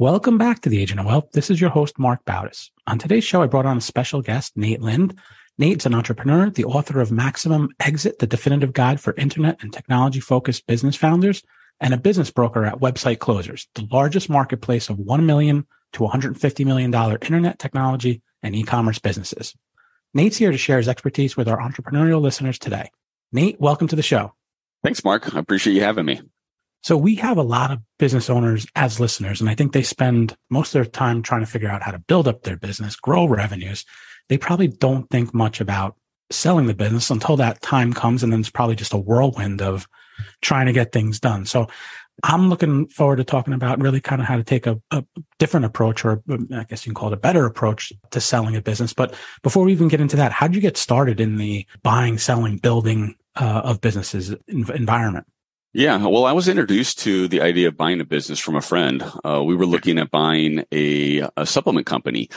Welcome 0.00 0.38
back 0.38 0.62
to 0.62 0.70
the 0.70 0.80
Agent 0.80 0.98
of 0.98 1.04
Wealth. 1.04 1.32
This 1.32 1.50
is 1.50 1.60
your 1.60 1.68
host, 1.68 1.98
Mark 1.98 2.24
Bautis. 2.24 2.70
On 2.86 2.98
today's 2.98 3.22
show, 3.22 3.42
I 3.42 3.46
brought 3.46 3.66
on 3.66 3.76
a 3.76 3.82
special 3.82 4.22
guest, 4.22 4.56
Nate 4.56 4.80
Lind. 4.80 5.20
Nate's 5.58 5.84
an 5.84 5.94
entrepreneur, 5.94 6.48
the 6.48 6.64
author 6.64 7.02
of 7.02 7.12
Maximum 7.12 7.68
Exit, 7.80 8.18
the 8.18 8.26
definitive 8.26 8.72
guide 8.72 8.98
for 8.98 9.12
internet 9.18 9.62
and 9.62 9.70
technology 9.70 10.18
focused 10.18 10.66
business 10.66 10.96
founders, 10.96 11.42
and 11.80 11.92
a 11.92 11.98
business 11.98 12.30
broker 12.30 12.64
at 12.64 12.80
Website 12.80 13.18
Closers, 13.18 13.68
the 13.74 13.86
largest 13.92 14.30
marketplace 14.30 14.88
of 14.88 14.98
1 14.98 15.26
million 15.26 15.66
to 15.92 16.00
$150 16.00 16.64
million 16.64 16.94
internet 16.94 17.58
technology 17.58 18.22
and 18.42 18.56
e-commerce 18.56 19.00
businesses. 19.00 19.54
Nate's 20.14 20.38
here 20.38 20.50
to 20.50 20.56
share 20.56 20.78
his 20.78 20.88
expertise 20.88 21.36
with 21.36 21.46
our 21.46 21.58
entrepreneurial 21.58 22.22
listeners 22.22 22.58
today. 22.58 22.90
Nate, 23.32 23.60
welcome 23.60 23.88
to 23.88 23.96
the 23.96 24.02
show. 24.02 24.32
Thanks, 24.82 25.04
Mark. 25.04 25.34
I 25.36 25.38
appreciate 25.38 25.74
you 25.74 25.82
having 25.82 26.06
me. 26.06 26.22
So 26.82 26.96
we 26.96 27.14
have 27.16 27.36
a 27.36 27.42
lot 27.42 27.70
of 27.70 27.80
business 27.98 28.30
owners 28.30 28.66
as 28.74 29.00
listeners, 29.00 29.40
and 29.40 29.50
I 29.50 29.54
think 29.54 29.72
they 29.72 29.82
spend 29.82 30.36
most 30.48 30.68
of 30.68 30.72
their 30.72 30.84
time 30.84 31.22
trying 31.22 31.42
to 31.42 31.50
figure 31.50 31.68
out 31.68 31.82
how 31.82 31.90
to 31.90 31.98
build 31.98 32.26
up 32.26 32.42
their 32.42 32.56
business, 32.56 32.96
grow 32.96 33.26
revenues. 33.26 33.84
They 34.28 34.38
probably 34.38 34.68
don't 34.68 35.08
think 35.10 35.34
much 35.34 35.60
about 35.60 35.96
selling 36.30 36.66
the 36.66 36.74
business 36.74 37.10
until 37.10 37.36
that 37.36 37.60
time 37.60 37.92
comes. 37.92 38.22
And 38.22 38.32
then 38.32 38.40
it's 38.40 38.50
probably 38.50 38.76
just 38.76 38.94
a 38.94 38.98
whirlwind 38.98 39.60
of 39.60 39.88
trying 40.40 40.66
to 40.66 40.72
get 40.72 40.92
things 40.92 41.20
done. 41.20 41.44
So 41.44 41.68
I'm 42.22 42.48
looking 42.48 42.86
forward 42.88 43.16
to 43.16 43.24
talking 43.24 43.54
about 43.54 43.80
really 43.80 44.00
kind 44.00 44.20
of 44.20 44.28
how 44.28 44.36
to 44.36 44.44
take 44.44 44.66
a, 44.66 44.80
a, 44.90 45.04
different 45.38 45.66
approach, 45.66 46.04
or 46.04 46.22
I 46.52 46.64
guess 46.64 46.84
you 46.84 46.90
can 46.90 46.94
call 46.94 47.08
it 47.08 47.14
a 47.14 47.20
better 47.20 47.46
approach 47.46 47.92
to 48.10 48.20
selling 48.20 48.56
a 48.56 48.62
business. 48.62 48.92
But 48.92 49.14
before 49.42 49.64
we 49.64 49.72
even 49.72 49.88
get 49.88 50.02
into 50.02 50.16
that, 50.16 50.32
how 50.32 50.46
did 50.46 50.54
you 50.54 50.60
get 50.60 50.76
started 50.76 51.18
in 51.20 51.36
the 51.36 51.66
buying, 51.82 52.18
selling, 52.18 52.58
building 52.58 53.14
uh, 53.36 53.62
of 53.64 53.80
businesses 53.80 54.34
environment? 54.48 55.26
Yeah, 55.72 56.04
well, 56.04 56.24
I 56.24 56.32
was 56.32 56.48
introduced 56.48 56.98
to 57.00 57.28
the 57.28 57.42
idea 57.42 57.68
of 57.68 57.76
buying 57.76 58.00
a 58.00 58.04
business 58.04 58.40
from 58.40 58.56
a 58.56 58.60
friend. 58.60 59.04
Uh, 59.24 59.40
we 59.44 59.54
were 59.54 59.66
looking 59.66 59.98
at 59.98 60.10
buying 60.10 60.64
a, 60.72 61.28
a 61.36 61.46
supplement 61.46 61.86
company, 61.86 62.28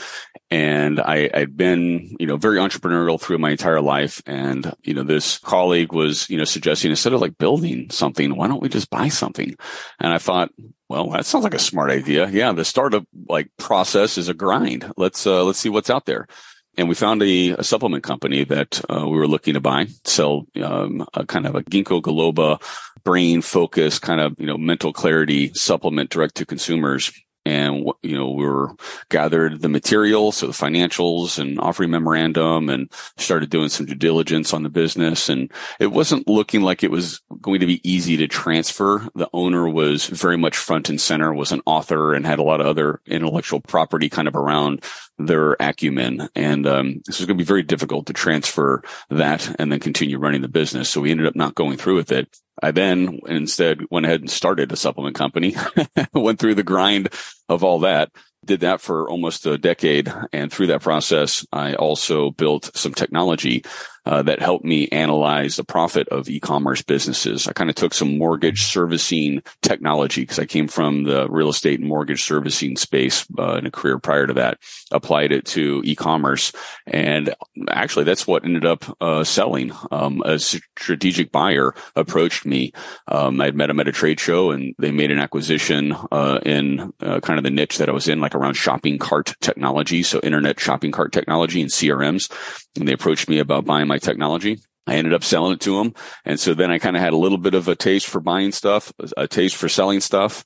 and 0.52 1.00
I, 1.00 1.36
had 1.36 1.56
been, 1.56 2.14
you 2.20 2.28
know, 2.28 2.36
very 2.36 2.58
entrepreneurial 2.58 3.20
through 3.20 3.38
my 3.38 3.50
entire 3.50 3.80
life. 3.80 4.22
And 4.24 4.72
you 4.84 4.94
know, 4.94 5.02
this 5.02 5.38
colleague 5.38 5.92
was, 5.92 6.30
you 6.30 6.38
know, 6.38 6.44
suggesting 6.44 6.92
instead 6.92 7.12
of 7.12 7.20
like 7.20 7.36
building 7.36 7.90
something, 7.90 8.36
why 8.36 8.46
don't 8.46 8.62
we 8.62 8.68
just 8.68 8.88
buy 8.88 9.08
something? 9.08 9.56
And 9.98 10.12
I 10.12 10.18
thought, 10.18 10.50
well, 10.88 11.10
that 11.10 11.26
sounds 11.26 11.42
like 11.42 11.54
a 11.54 11.58
smart 11.58 11.90
idea. 11.90 12.28
Yeah, 12.28 12.52
the 12.52 12.64
startup 12.64 13.04
like 13.28 13.50
process 13.58 14.16
is 14.16 14.28
a 14.28 14.34
grind. 14.34 14.92
Let's 14.96 15.26
uh, 15.26 15.42
let's 15.42 15.58
see 15.58 15.70
what's 15.70 15.90
out 15.90 16.06
there 16.06 16.28
and 16.76 16.88
we 16.88 16.94
found 16.94 17.22
a, 17.22 17.50
a 17.50 17.64
supplement 17.64 18.02
company 18.02 18.44
that 18.44 18.80
uh, 18.90 19.06
we 19.06 19.16
were 19.16 19.28
looking 19.28 19.54
to 19.54 19.60
buy, 19.60 19.86
sell 20.04 20.46
um, 20.62 21.06
a 21.14 21.24
kind 21.24 21.46
of 21.46 21.54
a 21.54 21.62
ginkgo 21.62 22.02
biloba 22.02 22.60
brain 23.04 23.42
focus 23.42 23.98
kind 23.98 24.20
of 24.20 24.34
you 24.38 24.46
know 24.46 24.58
mental 24.58 24.92
clarity 24.92 25.52
supplement 25.54 26.10
direct 26.10 26.36
to 26.36 26.46
consumers. 26.46 27.12
And 27.46 27.84
you 28.02 28.16
know 28.16 28.30
we 28.30 28.46
were 28.46 28.74
gathered 29.10 29.60
the 29.60 29.68
material 29.68 30.32
so 30.32 30.46
the 30.46 30.54
financials 30.54 31.38
and 31.38 31.60
offering 31.60 31.90
memorandum 31.90 32.70
and 32.70 32.90
started 33.18 33.50
doing 33.50 33.68
some 33.68 33.84
due 33.84 33.94
diligence 33.94 34.54
on 34.54 34.62
the 34.62 34.70
business. 34.70 35.28
And 35.28 35.52
it 35.78 35.88
wasn't 35.88 36.26
looking 36.26 36.62
like 36.62 36.82
it 36.82 36.90
was 36.90 37.20
going 37.42 37.60
to 37.60 37.66
be 37.66 37.86
easy 37.88 38.16
to 38.16 38.28
transfer. 38.28 39.06
The 39.14 39.28
owner 39.34 39.68
was 39.68 40.06
very 40.06 40.38
much 40.38 40.56
front 40.56 40.88
and 40.88 40.98
center 40.98 41.34
was 41.34 41.52
an 41.52 41.60
author 41.66 42.14
and 42.14 42.24
had 42.24 42.38
a 42.38 42.42
lot 42.42 42.62
of 42.62 42.66
other 42.66 43.02
intellectual 43.04 43.60
property 43.60 44.08
kind 44.08 44.26
of 44.26 44.36
around 44.36 44.82
their 45.18 45.54
acumen. 45.60 46.30
And 46.34 46.66
um, 46.66 47.02
this 47.04 47.18
was 47.18 47.26
going 47.26 47.36
to 47.36 47.44
be 47.44 47.46
very 47.46 47.62
difficult 47.62 48.06
to 48.06 48.14
transfer 48.14 48.82
that 49.10 49.54
and 49.58 49.70
then 49.70 49.80
continue 49.80 50.16
running 50.16 50.40
the 50.40 50.48
business. 50.48 50.88
So 50.88 51.02
we 51.02 51.10
ended 51.10 51.26
up 51.26 51.36
not 51.36 51.54
going 51.54 51.76
through 51.76 51.96
with 51.96 52.10
it 52.10 52.34
I 52.64 52.70
then 52.70 53.20
instead 53.26 53.82
went 53.90 54.06
ahead 54.06 54.22
and 54.22 54.30
started 54.30 54.72
a 54.72 54.76
supplement 54.76 55.14
company, 55.14 55.54
went 56.14 56.38
through 56.38 56.54
the 56.54 56.62
grind 56.62 57.10
of 57.46 57.62
all 57.62 57.80
that, 57.80 58.10
did 58.42 58.60
that 58.60 58.80
for 58.80 59.06
almost 59.06 59.44
a 59.44 59.58
decade. 59.58 60.10
And 60.32 60.50
through 60.50 60.68
that 60.68 60.80
process, 60.80 61.44
I 61.52 61.74
also 61.74 62.30
built 62.30 62.70
some 62.74 62.94
technology 62.94 63.64
uh, 64.06 64.22
that 64.22 64.40
helped 64.40 64.64
me 64.64 64.88
analyze 64.88 65.56
the 65.56 65.64
profit 65.64 66.08
of 66.08 66.28
e-commerce 66.28 66.82
businesses. 66.82 67.48
I 67.48 67.52
kind 67.52 67.70
of 67.70 67.76
took 67.76 67.94
some 67.94 68.18
mortgage 68.18 68.64
servicing 68.64 69.42
technology 69.62 70.22
because 70.22 70.38
I 70.38 70.46
came 70.46 70.68
from 70.68 71.04
the 71.04 71.28
real 71.28 71.48
estate 71.48 71.80
and 71.80 71.88
mortgage 71.88 72.24
servicing 72.24 72.76
space 72.76 73.26
uh, 73.38 73.54
in 73.54 73.66
a 73.66 73.70
career 73.70 73.98
prior 73.98 74.26
to 74.26 74.34
that, 74.34 74.58
applied 74.90 75.32
it 75.32 75.46
to 75.46 75.82
e-commerce. 75.84 76.52
And 76.86 77.34
actually 77.68 78.04
that's 78.04 78.26
what 78.26 78.44
ended 78.44 78.66
up 78.66 78.84
uh, 79.00 79.24
selling. 79.24 79.72
Um, 79.90 80.22
a 80.24 80.38
strategic 80.38 81.32
buyer 81.32 81.74
approached 81.96 82.44
me. 82.44 82.72
Um, 83.08 83.40
I'd 83.40 83.56
met 83.56 83.70
him 83.70 83.80
at 83.80 83.88
a 83.88 83.92
trade 83.92 84.20
show 84.20 84.50
and 84.50 84.74
they 84.78 84.90
made 84.90 85.10
an 85.10 85.18
acquisition 85.18 85.96
uh, 86.12 86.40
in 86.44 86.92
uh, 87.00 87.20
kind 87.20 87.38
of 87.38 87.44
the 87.44 87.50
niche 87.50 87.78
that 87.78 87.88
I 87.88 87.92
was 87.92 88.08
in, 88.08 88.20
like 88.20 88.34
around 88.34 88.54
shopping 88.54 88.98
cart 88.98 89.34
technology. 89.40 90.02
So 90.02 90.20
internet 90.20 90.60
shopping 90.60 90.92
cart 90.92 91.12
technology 91.12 91.60
and 91.60 91.70
CRMs. 91.70 92.30
And 92.76 92.88
they 92.88 92.92
approached 92.92 93.28
me 93.28 93.38
about 93.38 93.64
buying 93.64 93.88
my 93.88 93.98
technology. 93.98 94.60
I 94.86 94.96
ended 94.96 95.14
up 95.14 95.24
selling 95.24 95.54
it 95.54 95.60
to 95.60 95.78
them. 95.78 95.94
And 96.24 96.38
so 96.38 96.54
then 96.54 96.70
I 96.70 96.78
kind 96.78 96.96
of 96.96 97.02
had 97.02 97.12
a 97.12 97.18
little 97.18 97.38
bit 97.38 97.54
of 97.54 97.68
a 97.68 97.76
taste 97.76 98.06
for 98.06 98.20
buying 98.20 98.52
stuff, 98.52 98.92
a 99.16 99.26
taste 99.26 99.56
for 99.56 99.68
selling 99.68 100.00
stuff. 100.00 100.44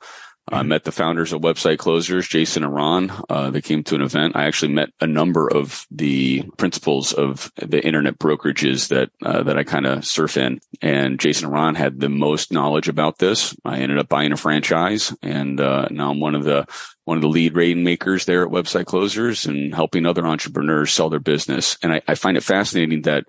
I 0.51 0.63
met 0.63 0.85
the 0.85 0.93
founders 0.93 1.33
of 1.33 1.43
Website 1.43 1.79
Closers, 1.79 2.29
Jason 2.29 2.65
and 2.65 2.75
Ron. 2.75 3.13
Uh, 3.29 3.51
they 3.51 3.61
came 3.61 3.83
to 3.85 3.95
an 3.95 4.03
event. 4.03 4.37
I 4.37 4.47
actually 4.47 4.73
met 4.73 4.91
a 5.01 5.07
number 5.07 5.49
of 5.49 5.87
the 5.91 6.43
principals 6.57 7.13
of 7.13 7.53
the 7.57 7.85
internet 7.85 8.19
brokerages 8.19 8.89
that 8.89 9.11
uh, 9.25 9.43
that 9.45 9.59
I 9.59 9.65
kind 9.65 9.87
of 9.87 10.05
surf 10.05 10.37
in. 10.37 10.61
And 10.83 11.21
Jason 11.21 11.47
and 11.47 11.55
Ron 11.55 11.75
had 11.75 12.01
the 12.01 12.09
most 12.09 12.53
knowledge 12.53 12.89
about 12.89 13.19
this. 13.19 13.55
I 13.65 13.79
ended 13.79 13.99
up 13.99 14.09
buying 14.09 14.33
a 14.33 14.37
franchise, 14.37 15.15
and 15.23 15.61
uh, 15.61 15.89
now 15.91 16.11
I'm 16.11 16.21
one 16.21 16.35
of 16.35 16.45
the 16.45 16.67
one 17.05 17.17
of 17.17 17.23
the 17.23 17.29
lead 17.29 17.55
rainmakers 17.55 18.27
there 18.27 18.45
at 18.45 18.53
Website 18.53 18.85
Closers 18.85 19.47
and 19.47 19.75
helping 19.75 20.05
other 20.05 20.27
entrepreneurs 20.27 20.93
sell 20.93 21.09
their 21.09 21.21
business. 21.21 21.79
And 21.83 21.95
I, 21.95 22.03
I 22.07 22.15
find 22.15 22.37
it 22.37 22.43
fascinating 22.43 23.03
that 23.03 23.25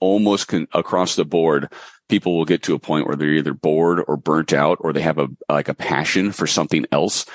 almost 0.00 0.48
con- 0.48 0.68
across 0.72 1.16
the 1.16 1.24
board, 1.24 1.72
people 2.08 2.36
will 2.36 2.44
get 2.44 2.62
to 2.64 2.74
a 2.74 2.78
point 2.78 3.06
where 3.06 3.16
they're 3.16 3.34
either 3.34 3.54
bored 3.54 4.02
or 4.06 4.16
burnt 4.16 4.52
out 4.52 4.78
or 4.80 4.92
they 4.92 5.02
have 5.02 5.18
a 5.18 5.28
like 5.48 5.68
a 5.68 5.74
passion 5.74 6.32
for 6.32 6.46
something 6.46 6.86
else 6.92 7.26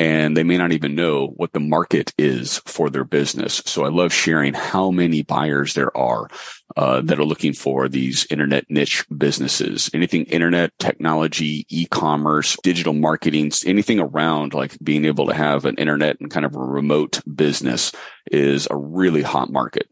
and 0.00 0.34
they 0.34 0.44
may 0.44 0.56
not 0.56 0.72
even 0.72 0.94
know 0.94 1.26
what 1.26 1.52
the 1.52 1.60
market 1.60 2.14
is 2.16 2.62
for 2.64 2.88
their 2.88 3.04
business. 3.04 3.62
So 3.66 3.84
I 3.84 3.90
love 3.90 4.14
sharing 4.14 4.54
how 4.54 4.90
many 4.90 5.22
buyers 5.22 5.74
there 5.74 5.94
are 5.94 6.26
uh, 6.74 7.02
that 7.02 7.18
are 7.18 7.24
looking 7.24 7.52
for 7.52 7.86
these 7.86 8.26
internet 8.30 8.64
niche 8.70 9.04
businesses. 9.14 9.90
Anything 9.92 10.24
internet, 10.24 10.72
technology, 10.78 11.66
e-commerce, 11.68 12.56
digital 12.62 12.94
marketing, 12.94 13.52
anything 13.66 14.00
around 14.00 14.54
like 14.54 14.74
being 14.82 15.04
able 15.04 15.26
to 15.26 15.34
have 15.34 15.66
an 15.66 15.74
internet 15.76 16.18
and 16.18 16.30
kind 16.30 16.46
of 16.46 16.56
a 16.56 16.58
remote 16.58 17.20
business 17.36 17.92
is 18.32 18.66
a 18.70 18.76
really 18.76 19.20
hot 19.20 19.52
market. 19.52 19.89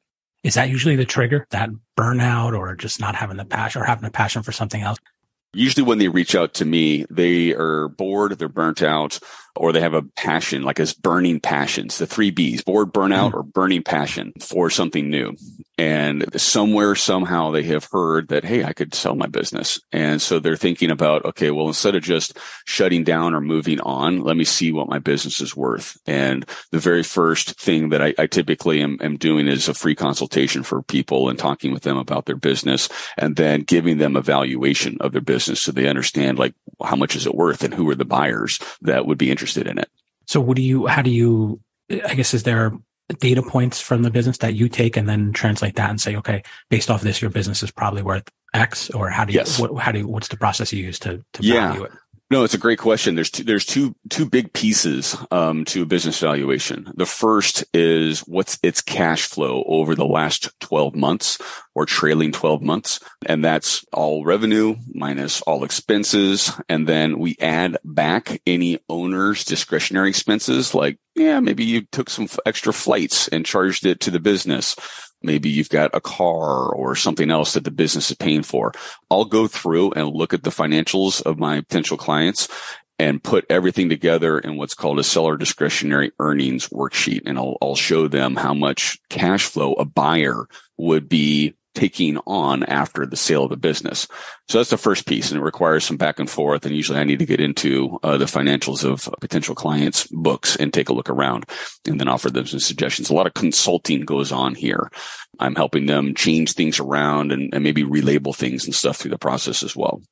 Is 0.48 0.54
that 0.54 0.70
usually 0.70 0.96
the 0.96 1.04
trigger, 1.04 1.46
that 1.50 1.68
burnout 1.94 2.56
or 2.56 2.74
just 2.74 3.00
not 3.00 3.14
having 3.14 3.36
the 3.36 3.44
passion 3.44 3.82
or 3.82 3.84
having 3.84 4.06
a 4.06 4.10
passion 4.10 4.42
for 4.42 4.50
something 4.50 4.80
else? 4.80 4.96
Usually 5.52 5.84
when 5.84 5.98
they 5.98 6.08
reach 6.08 6.34
out 6.34 6.54
to 6.54 6.64
me, 6.64 7.04
they 7.10 7.52
are 7.52 7.88
bored, 7.88 8.38
they're 8.38 8.48
burnt 8.48 8.82
out, 8.82 9.18
or 9.56 9.72
they 9.72 9.80
have 9.80 9.94
a 9.94 10.02
passion, 10.02 10.62
like 10.62 10.80
as 10.80 10.94
burning 10.94 11.40
passions, 11.40 11.98
the 11.98 12.06
three 12.06 12.30
B's, 12.30 12.62
bored, 12.62 12.92
burnout, 12.92 13.28
mm-hmm. 13.28 13.36
or 13.36 13.42
burning 13.42 13.82
passion 13.82 14.32
for 14.40 14.70
something 14.70 15.10
new. 15.10 15.36
And 15.76 16.40
somewhere, 16.40 16.96
somehow 16.96 17.52
they 17.52 17.62
have 17.64 17.88
heard 17.92 18.28
that, 18.28 18.44
Hey, 18.44 18.64
I 18.64 18.72
could 18.72 18.94
sell 18.94 19.14
my 19.14 19.26
business. 19.26 19.80
And 19.92 20.20
so 20.20 20.38
they're 20.38 20.56
thinking 20.56 20.90
about, 20.90 21.24
okay, 21.24 21.50
well, 21.52 21.68
instead 21.68 21.94
of 21.94 22.02
just 22.02 22.36
shutting 22.66 23.04
down 23.04 23.34
or 23.34 23.40
moving 23.40 23.80
on, 23.80 24.20
let 24.20 24.36
me 24.36 24.44
see 24.44 24.72
what 24.72 24.88
my 24.88 24.98
business 24.98 25.40
is 25.40 25.56
worth. 25.56 25.96
And 26.06 26.44
the 26.72 26.80
very 26.80 27.04
first 27.04 27.60
thing 27.60 27.90
that 27.90 28.02
I, 28.02 28.14
I 28.18 28.26
typically 28.26 28.82
am, 28.82 28.98
am 29.00 29.16
doing 29.16 29.46
is 29.46 29.68
a 29.68 29.74
free 29.74 29.94
consultation 29.94 30.64
for 30.64 30.82
people 30.82 31.28
and 31.28 31.38
talking 31.38 31.72
with 31.72 31.82
them 31.82 31.96
about 31.96 32.26
their 32.26 32.36
business 32.36 32.88
and 33.16 33.36
then 33.36 33.62
giving 33.62 33.98
them 33.98 34.16
a 34.16 34.22
valuation 34.22 34.96
of 35.00 35.12
their 35.12 35.20
business 35.20 35.60
so 35.60 35.72
they 35.72 35.88
understand 35.88 36.38
like 36.38 36.54
how 36.84 36.96
much 36.96 37.16
is 37.16 37.26
it 37.26 37.34
worth 37.34 37.62
and 37.62 37.74
who 37.74 37.88
are 37.88 37.94
the 37.94 38.04
buyers 38.04 38.58
that 38.82 39.06
would 39.06 39.18
be 39.18 39.30
interested 39.38 39.68
in 39.68 39.78
it. 39.78 39.88
So 40.26 40.40
what 40.40 40.56
do 40.56 40.62
you, 40.62 40.86
how 40.86 41.02
do 41.02 41.10
you, 41.10 41.60
I 41.90 42.14
guess, 42.14 42.34
is 42.34 42.42
there 42.42 42.72
data 43.20 43.40
points 43.40 43.80
from 43.80 44.02
the 44.02 44.10
business 44.10 44.38
that 44.38 44.54
you 44.54 44.68
take 44.68 44.96
and 44.96 45.08
then 45.08 45.32
translate 45.32 45.76
that 45.76 45.90
and 45.90 46.00
say, 46.00 46.16
okay, 46.16 46.42
based 46.68 46.90
off 46.90 47.02
this, 47.02 47.22
your 47.22 47.30
business 47.30 47.62
is 47.62 47.70
probably 47.70 48.02
worth 48.02 48.28
X 48.52 48.90
or 48.90 49.08
how 49.08 49.24
do 49.24 49.32
you, 49.32 49.38
yes. 49.38 49.60
what, 49.60 49.80
how 49.80 49.92
do 49.92 50.00
you, 50.00 50.08
what's 50.08 50.28
the 50.28 50.36
process 50.36 50.72
you 50.72 50.84
use 50.84 50.98
to, 50.98 51.24
to 51.34 51.42
yeah. 51.42 51.68
value 51.68 51.84
it? 51.84 51.92
No, 52.30 52.44
it's 52.44 52.52
a 52.52 52.58
great 52.58 52.78
question. 52.78 53.14
There's 53.14 53.30
two, 53.30 53.42
there's 53.42 53.64
two 53.64 53.96
two 54.10 54.28
big 54.28 54.52
pieces 54.52 55.16
um, 55.30 55.64
to 55.66 55.82
a 55.82 55.86
business 55.86 56.20
valuation. 56.20 56.92
The 56.94 57.06
first 57.06 57.64
is 57.72 58.20
what's 58.20 58.58
its 58.62 58.82
cash 58.82 59.22
flow 59.22 59.64
over 59.66 59.94
the 59.94 60.04
last 60.04 60.50
12 60.60 60.94
months 60.94 61.38
or 61.74 61.86
trailing 61.86 62.32
12 62.32 62.60
months, 62.60 63.00
and 63.24 63.42
that's 63.42 63.82
all 63.94 64.26
revenue 64.26 64.76
minus 64.92 65.40
all 65.42 65.64
expenses, 65.64 66.52
and 66.68 66.86
then 66.86 67.18
we 67.18 67.34
add 67.40 67.78
back 67.82 68.42
any 68.46 68.78
owner's 68.90 69.42
discretionary 69.44 70.10
expenses, 70.10 70.74
like 70.74 70.98
yeah, 71.14 71.40
maybe 71.40 71.64
you 71.64 71.82
took 71.82 72.10
some 72.10 72.28
extra 72.46 72.72
flights 72.72 73.28
and 73.28 73.46
charged 73.46 73.86
it 73.86 74.00
to 74.00 74.10
the 74.10 74.20
business 74.20 74.76
Maybe 75.22 75.48
you've 75.48 75.68
got 75.68 75.90
a 75.94 76.00
car 76.00 76.72
or 76.72 76.94
something 76.94 77.30
else 77.30 77.54
that 77.54 77.64
the 77.64 77.70
business 77.70 78.10
is 78.10 78.16
paying 78.16 78.42
for. 78.42 78.72
I'll 79.10 79.24
go 79.24 79.46
through 79.48 79.92
and 79.92 80.08
look 80.08 80.32
at 80.32 80.44
the 80.44 80.50
financials 80.50 81.22
of 81.22 81.38
my 81.38 81.60
potential 81.60 81.96
clients 81.96 82.48
and 82.98 83.22
put 83.22 83.46
everything 83.48 83.88
together 83.88 84.38
in 84.38 84.56
what's 84.56 84.74
called 84.74 84.98
a 84.98 85.04
seller 85.04 85.36
discretionary 85.36 86.12
earnings 86.18 86.68
worksheet. 86.68 87.22
And 87.26 87.38
I'll, 87.38 87.56
I'll 87.62 87.76
show 87.76 88.08
them 88.08 88.36
how 88.36 88.54
much 88.54 88.98
cash 89.08 89.44
flow 89.44 89.74
a 89.74 89.84
buyer 89.84 90.46
would 90.76 91.08
be 91.08 91.54
taking 91.78 92.18
on 92.26 92.64
after 92.64 93.06
the 93.06 93.16
sale 93.16 93.44
of 93.44 93.50
the 93.50 93.56
business. 93.56 94.08
So 94.48 94.58
that's 94.58 94.70
the 94.70 94.76
first 94.76 95.06
piece, 95.06 95.30
and 95.30 95.40
it 95.40 95.44
requires 95.44 95.84
some 95.84 95.96
back 95.96 96.18
and 96.18 96.28
forth. 96.28 96.66
And 96.66 96.74
usually, 96.74 96.98
I 96.98 97.04
need 97.04 97.20
to 97.20 97.26
get 97.26 97.40
into 97.40 97.98
uh, 98.02 98.16
the 98.16 98.24
financials 98.24 98.84
of 98.84 99.08
potential 99.20 99.54
clients' 99.54 100.08
books 100.08 100.56
and 100.56 100.74
take 100.74 100.88
a 100.88 100.92
look 100.92 101.08
around, 101.08 101.46
and 101.86 102.00
then 102.00 102.08
offer 102.08 102.30
them 102.30 102.46
some 102.46 102.58
suggestions. 102.58 103.10
A 103.10 103.14
lot 103.14 103.28
of 103.28 103.34
consulting 103.34 104.00
goes 104.00 104.32
on 104.32 104.56
here. 104.56 104.90
I'm 105.38 105.54
helping 105.54 105.86
them 105.86 106.14
change 106.14 106.54
things 106.54 106.80
around 106.80 107.30
and, 107.30 107.54
and 107.54 107.62
maybe 107.62 107.84
relabel 107.84 108.34
things 108.34 108.64
and 108.64 108.74
stuff 108.74 108.96
through 108.96 109.12
the 109.12 109.18
process 109.18 109.62
as 109.62 109.76
well. 109.76 110.02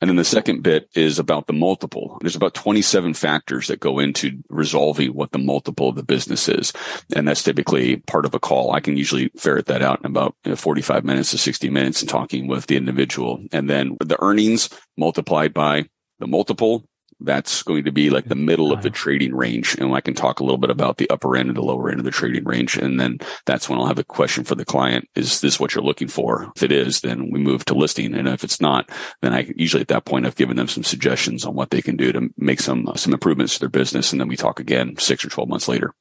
And 0.00 0.08
then 0.08 0.16
the 0.16 0.24
second 0.24 0.62
bit 0.62 0.88
is 0.94 1.18
about 1.18 1.46
the 1.46 1.52
multiple. 1.52 2.18
There's 2.20 2.36
about 2.36 2.54
27 2.54 3.14
factors 3.14 3.68
that 3.68 3.80
go 3.80 3.98
into 3.98 4.42
resolving 4.48 5.14
what 5.14 5.30
the 5.30 5.38
multiple 5.38 5.88
of 5.88 5.96
the 5.96 6.02
business 6.02 6.48
is. 6.48 6.72
And 7.14 7.28
that's 7.28 7.42
typically 7.42 7.96
part 7.98 8.26
of 8.26 8.34
a 8.34 8.40
call. 8.40 8.72
I 8.72 8.80
can 8.80 8.96
usually 8.96 9.30
ferret 9.36 9.66
that 9.66 9.82
out 9.82 10.00
in 10.00 10.06
about 10.06 10.34
you 10.44 10.50
know, 10.50 10.56
45 10.56 11.04
minutes 11.04 11.30
to 11.30 11.38
60 11.38 11.70
minutes 11.70 12.00
and 12.00 12.08
talking 12.08 12.48
with 12.48 12.66
the 12.66 12.76
individual. 12.76 13.44
And 13.52 13.70
then 13.70 13.96
the 14.00 14.20
earnings 14.20 14.68
multiplied 14.96 15.54
by 15.54 15.88
the 16.18 16.26
multiple 16.26 16.84
that's 17.24 17.62
going 17.62 17.84
to 17.84 17.92
be 17.92 18.10
like 18.10 18.26
the 18.26 18.34
middle 18.34 18.72
of 18.72 18.82
the 18.82 18.90
trading 18.90 19.34
range. 19.34 19.76
And 19.78 19.94
I 19.94 20.00
can 20.00 20.14
talk 20.14 20.40
a 20.40 20.44
little 20.44 20.58
bit 20.58 20.70
about 20.70 20.98
the 20.98 21.08
upper 21.10 21.36
end 21.36 21.48
and 21.48 21.56
the 21.56 21.62
lower 21.62 21.90
end 21.90 21.98
of 21.98 22.04
the 22.04 22.10
trading 22.10 22.44
range. 22.44 22.76
And 22.76 23.00
then 23.00 23.18
that's 23.46 23.68
when 23.68 23.78
I'll 23.78 23.86
have 23.86 23.98
a 23.98 24.04
question 24.04 24.44
for 24.44 24.54
the 24.54 24.64
client. 24.64 25.08
Is 25.14 25.40
this 25.40 25.58
what 25.58 25.74
you're 25.74 25.84
looking 25.84 26.08
for? 26.08 26.52
If 26.56 26.62
it 26.62 26.72
is, 26.72 27.00
then 27.00 27.30
we 27.30 27.38
move 27.38 27.64
to 27.66 27.74
listing. 27.74 28.14
And 28.14 28.28
if 28.28 28.44
it's 28.44 28.60
not, 28.60 28.90
then 29.22 29.32
I 29.32 29.52
usually 29.56 29.80
at 29.80 29.88
that 29.88 30.04
point, 30.04 30.26
I've 30.26 30.36
given 30.36 30.56
them 30.56 30.68
some 30.68 30.84
suggestions 30.84 31.44
on 31.44 31.54
what 31.54 31.70
they 31.70 31.82
can 31.82 31.96
do 31.96 32.12
to 32.12 32.28
make 32.36 32.60
some, 32.60 32.90
some 32.96 33.12
improvements 33.12 33.54
to 33.54 33.60
their 33.60 33.68
business. 33.68 34.12
And 34.12 34.20
then 34.20 34.28
we 34.28 34.36
talk 34.36 34.60
again 34.60 34.96
six 34.98 35.24
or 35.24 35.28
12 35.28 35.48
months 35.48 35.68
later 35.68 35.94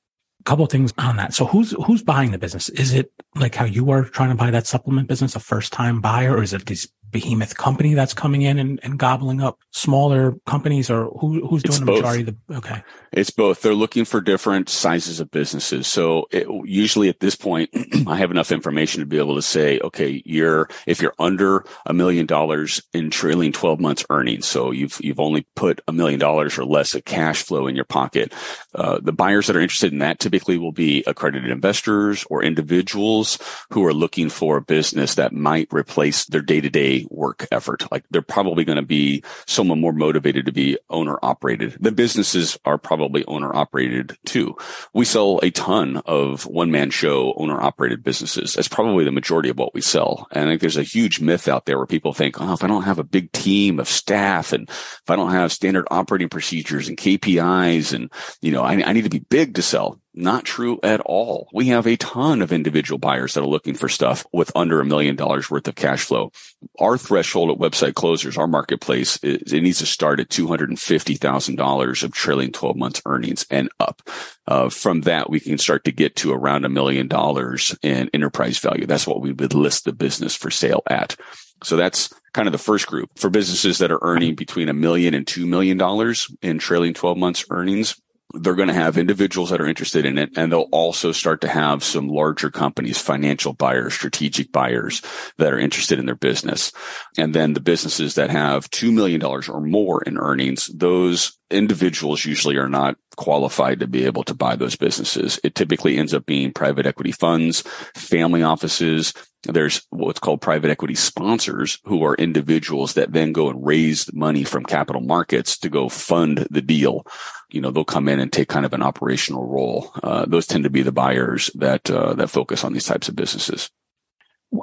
couple 0.46 0.66
things 0.66 0.94
on 0.98 1.16
that. 1.18 1.34
So 1.34 1.46
who's 1.46 1.72
who's 1.86 2.04
buying 2.04 2.32
the 2.32 2.38
business? 2.38 2.70
Is 2.70 2.94
it 2.94 3.12
like 3.36 3.56
how 3.56 3.66
you 3.66 3.92
are 3.92 4.04
trying 4.04 4.30
to 4.30 4.36
buy 4.36 4.52
that 4.52 4.68
supplement 4.68 5.08
business, 5.08 5.36
a 5.36 5.40
first 5.40 5.72
time 5.72 6.02
buyer, 6.02 6.36
or 6.36 6.44
is 6.44 6.54
it 6.54 6.66
these 6.66 6.92
behemoth 7.14 7.56
company 7.56 7.94
that's 7.94 8.14
coming 8.14 8.42
in 8.42 8.60
and, 8.60 8.80
and 8.84 9.00
gobbling 9.00 9.42
up 9.42 9.60
smaller 9.72 10.34
companies 10.46 10.90
or 10.90 11.06
who, 11.06 11.48
who's 11.48 11.64
doing 11.64 11.74
it's 11.74 11.80
the 11.80 11.86
both. 11.86 11.98
majority 11.98 12.24
of 12.24 12.36
the, 12.48 12.56
okay. 12.58 12.84
It's 13.14 13.30
both. 13.30 13.62
They're 13.62 13.74
looking 13.74 14.04
for 14.04 14.20
different 14.20 14.68
sizes 14.68 15.20
of 15.20 15.32
businesses. 15.32 15.88
So 15.88 16.28
it, 16.32 16.48
usually 16.66 17.08
at 17.08 17.20
this 17.20 17.36
point, 17.36 17.70
I 18.08 18.18
have 18.18 18.32
enough 18.32 18.52
information 18.52 19.00
to 19.00 19.06
be 19.06 19.18
able 19.18 19.36
to 19.36 19.42
say, 19.42 19.80
okay, 19.80 20.22
you're, 20.26 20.68
if 20.88 21.02
you're 21.02 21.14
under 21.20 21.66
a 21.86 21.94
million 21.94 22.26
dollars 22.26 22.82
in 22.94 23.12
trailing 23.12 23.52
12 23.52 23.80
months 23.80 24.06
earnings. 24.10 24.48
So 24.48 24.72
you've, 24.72 24.98
you've 25.00 25.20
only 25.20 25.46
put 25.56 25.80
a 25.88 25.94
million 25.94 26.20
dollars 26.20 26.58
or 26.58 26.66
less 26.66 26.96
of 26.96 27.06
cash 27.06 27.44
flow 27.44 27.68
in 27.68 27.76
your 27.76 27.86
pocket. 27.86 28.34
Uh, 28.74 29.00
the 29.02 29.14
buyers 29.14 29.48
that 29.48 29.56
are 29.56 29.62
interested 29.62 29.94
in 29.94 30.00
that 30.00 30.20
typically 30.20 30.58
will 30.58 30.72
be 30.72 31.04
accredited 31.06 31.52
investors 31.52 32.26
or 32.30 32.44
individuals 32.44 33.38
who 33.72 33.86
are 33.86 33.94
looking 33.94 34.30
for 34.30 34.58
a 34.58 34.62
business 34.62 35.16
that 35.16 35.34
might 35.34 35.68
replace 35.72 36.26
their 36.26 36.42
day 36.42 36.60
to 36.60 36.70
day 36.70 37.03
work 37.10 37.48
effort. 37.52 37.90
Like 37.92 38.06
they're 38.10 38.22
probably 38.22 38.64
going 38.64 38.78
to 38.78 38.82
be 38.82 39.24
someone 39.46 39.80
more 39.80 39.94
motivated 39.94 40.46
to 40.46 40.52
be 40.52 40.78
owner 40.90 41.18
operated. 41.22 41.78
The 41.80 41.92
businesses 41.92 42.58
are 42.66 42.78
probably 42.78 43.26
owner 43.26 43.56
operated 43.56 44.18
too. 44.26 44.56
We 44.94 45.06
sell 45.06 45.40
a 45.44 45.52
ton 45.52 46.02
of 46.06 46.46
one 46.46 46.72
man 46.72 46.90
show 46.90 47.34
owner 47.38 47.62
operated 47.62 48.04
businesses. 48.04 48.54
That's 48.54 48.68
probably 48.68 49.04
the 49.04 49.12
majority 49.12 49.50
of 49.50 49.58
what 49.58 49.74
we 49.74 49.82
sell. 49.82 50.28
And 50.32 50.46
I 50.46 50.52
think 50.52 50.62
there's 50.62 50.78
a 50.78 50.84
huge 50.84 51.20
myth 51.20 51.48
out 51.48 51.66
there 51.66 51.78
where 51.78 51.88
people 51.88 52.14
think, 52.14 52.40
oh, 52.40 52.54
if 52.54 52.64
I 52.64 52.68
don't 52.68 52.84
have 52.84 53.00
a 53.00 53.04
big 53.04 53.32
team 53.32 53.80
of 53.80 53.88
staff 53.88 54.54
and 54.54 54.70
if 54.70 55.10
I 55.10 55.16
don't 55.16 55.32
have 55.32 55.52
standard 55.52 55.88
operating 55.92 56.30
procedures 56.30 56.88
and 56.88 56.98
KPIs 56.98 57.94
and, 57.94 58.12
you 58.42 58.52
know, 58.52 58.64
I, 58.64 58.74
I 58.84 58.94
need 58.94 59.04
to 59.04 59.10
be 59.10 59.20
big 59.20 59.56
to 59.56 59.62
sell. 59.62 60.00
Not 60.16 60.46
true 60.46 60.80
at 60.84 61.00
all. 61.02 61.48
We 61.52 61.68
have 61.68 61.88
a 61.88 61.98
ton 61.98 62.44
of 62.44 62.52
individual 62.54 63.00
buyers 63.00 63.34
that 63.34 63.42
are 63.42 63.48
looking 63.48 63.74
for 63.74 63.90
stuff 63.90 64.26
with 64.32 64.52
under 64.56 64.80
a 64.80 64.86
million 64.86 65.16
dollars 65.16 65.50
worth 65.50 65.68
of 65.68 65.74
cash 65.74 66.04
flow. 66.04 66.32
Our 66.80 67.00
threshold 67.00 67.50
at 67.50 67.58
website 67.58 67.96
closers, 67.96 68.38
our 68.38 68.48
marketplace, 68.48 69.18
it 69.24 69.52
needs 69.52 69.80
to 69.80 69.88
start 69.88 70.20
at 70.20 70.30
$250,000 70.30 72.04
of 72.04 72.12
trailing 72.12 72.52
12 72.52 72.76
months 72.76 73.02
earnings 73.08 73.48
and 73.50 73.70
up. 73.80 74.08
Uh, 74.48 74.70
from 74.70 75.02
that, 75.02 75.32
we 75.32 75.40
can 75.40 75.58
start 75.58 75.84
to 75.86 75.92
get 75.92 76.16
to 76.18 76.32
around 76.32 76.64
a 76.64 76.70
million 76.70 77.08
dollars 77.08 77.76
in 77.82 78.12
enterprise 78.14 78.60
value. 78.60 78.86
That's 78.86 79.08
what 79.08 79.22
we 79.22 79.32
would 79.32 79.56
list 79.56 79.86
the 79.86 79.94
business 79.94 80.36
for 80.36 80.52
sale 80.52 80.84
at. 80.88 81.16
So 81.64 81.76
that's 81.76 82.14
kind 82.34 82.48
of 82.48 82.52
the 82.52 82.58
first 82.58 82.88
group 82.88 83.10
for 83.18 83.30
businesses 83.30 83.80
that 83.80 83.92
are 83.92 84.00
earning 84.02 84.36
between 84.36 84.70
a 84.70 84.74
million 84.74 85.14
and 85.14 85.26
two 85.26 85.46
million 85.46 85.78
dollars 85.78 86.30
in 86.42 86.60
trailing 86.60 86.94
12 86.94 87.18
months 87.18 87.46
earnings 87.50 87.96
they're 88.34 88.56
going 88.56 88.68
to 88.68 88.74
have 88.74 88.98
individuals 88.98 89.50
that 89.50 89.62
are 89.62 89.68
interested 89.68 90.06
in 90.06 90.18
it 90.18 90.32
and 90.36 90.52
they'll 90.52 90.70
also 90.72 91.12
start 91.12 91.42
to 91.42 91.48
have 91.48 91.84
some 91.84 92.08
larger 92.08 92.50
companies 92.50 92.98
financial 92.98 93.54
buyers 93.54 93.94
strategic 93.94 94.52
buyers 94.52 95.02
that 95.38 95.54
are 95.54 95.60
interested 95.60 96.00
in 96.00 96.06
their 96.06 96.16
business. 96.16 96.72
And 97.18 97.34
then 97.34 97.54
the 97.54 97.60
businesses 97.60 98.16
that 98.16 98.30
have 98.30 98.70
$2 98.72 98.92
million 98.92 99.24
or 99.24 99.62
more 99.62 100.04
in 100.04 100.18
earnings 100.18 100.68
those 100.74 101.38
individuals 101.54 102.26
usually 102.26 102.58
are 102.58 102.70
not 102.70 102.98
qualified 103.16 103.80
to 103.80 103.88
be 103.88 104.06
able 104.06 104.24
to 104.24 104.34
buy 104.34 104.56
those 104.56 104.76
businesses. 104.76 105.40
It 105.44 105.56
typically 105.56 105.98
ends 105.98 106.14
up 106.14 106.26
being 106.26 106.52
private 106.52 106.86
equity 106.86 107.12
funds 107.12 107.62
family 107.96 108.44
offices. 108.44 109.14
There's 109.44 109.86
what's 109.90 110.20
called 110.20 110.42
private 110.42 110.72
equity 110.72 110.96
sponsors 110.96 111.80
who 111.86 112.04
are 112.04 112.16
individuals 112.16 112.94
that 112.94 113.14
then 113.14 113.34
go 113.34 113.50
and 113.50 113.66
raise 113.66 114.12
money 114.14 114.44
from 114.44 114.64
capital 114.64 115.02
markets 115.02 115.58
to 115.60 115.70
go 115.70 115.90
fund 115.90 116.48
the 116.50 116.62
deal. 116.62 117.06
You 117.54 117.62
know, 117.62 117.72
they'll 117.72 117.86
come 117.86 118.10
in 118.10 118.20
and 118.20 118.32
take 118.32 118.50
kind 118.50 118.66
of 118.66 118.74
an 118.74 118.82
operational 118.82 119.48
role. 119.48 119.92
Uh, 120.02 120.26
those 120.26 120.48
tend 120.48 120.64
to 120.64 120.70
be 120.70 120.82
the 120.82 120.92
buyers 120.92 121.50
that, 121.56 121.90
uh, 121.90 122.14
that 122.16 122.30
focus 122.30 122.64
on 122.64 122.74
these 122.74 122.86
types 122.86 123.08
of 123.08 123.16
businesses. 123.16 123.70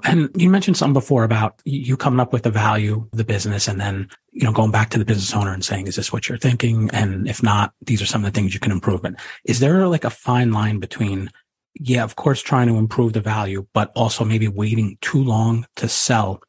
And 0.04 0.30
you 0.34 0.50
mentioned 0.50 0.76
something 0.76 0.94
before 0.94 1.24
about 1.24 1.60
you 1.64 1.96
coming 1.96 2.20
up 2.20 2.32
with 2.32 2.44
the 2.44 2.50
value 2.50 3.08
of 3.12 3.18
the 3.18 3.24
business 3.24 3.66
and 3.66 3.80
then, 3.80 4.08
you 4.30 4.44
know, 4.44 4.52
going 4.52 4.70
back 4.70 4.90
to 4.90 4.98
the 4.98 5.04
business 5.04 5.34
owner 5.34 5.52
and 5.52 5.64
saying, 5.64 5.88
is 5.88 5.96
this 5.96 6.12
what 6.12 6.28
you're 6.28 6.38
thinking? 6.38 6.90
And 6.92 7.28
if 7.28 7.42
not, 7.42 7.72
these 7.80 8.00
are 8.00 8.06
some 8.06 8.24
of 8.24 8.32
the 8.32 8.38
things 8.38 8.54
you 8.54 8.60
can 8.60 8.70
improve. 8.70 9.02
But 9.02 9.14
is 9.44 9.58
there 9.58 9.88
like 9.88 10.04
a 10.04 10.10
fine 10.10 10.52
line 10.52 10.78
between 10.78 11.30
yeah, 11.74 12.04
of 12.04 12.16
course, 12.16 12.42
trying 12.42 12.68
to 12.68 12.76
improve 12.76 13.12
the 13.12 13.20
value, 13.20 13.66
but 13.72 13.92
also 13.94 14.24
maybe 14.24 14.48
waiting 14.48 14.98
too 15.00 15.22
long 15.22 15.66
to 15.76 15.88
sell. 15.88 16.42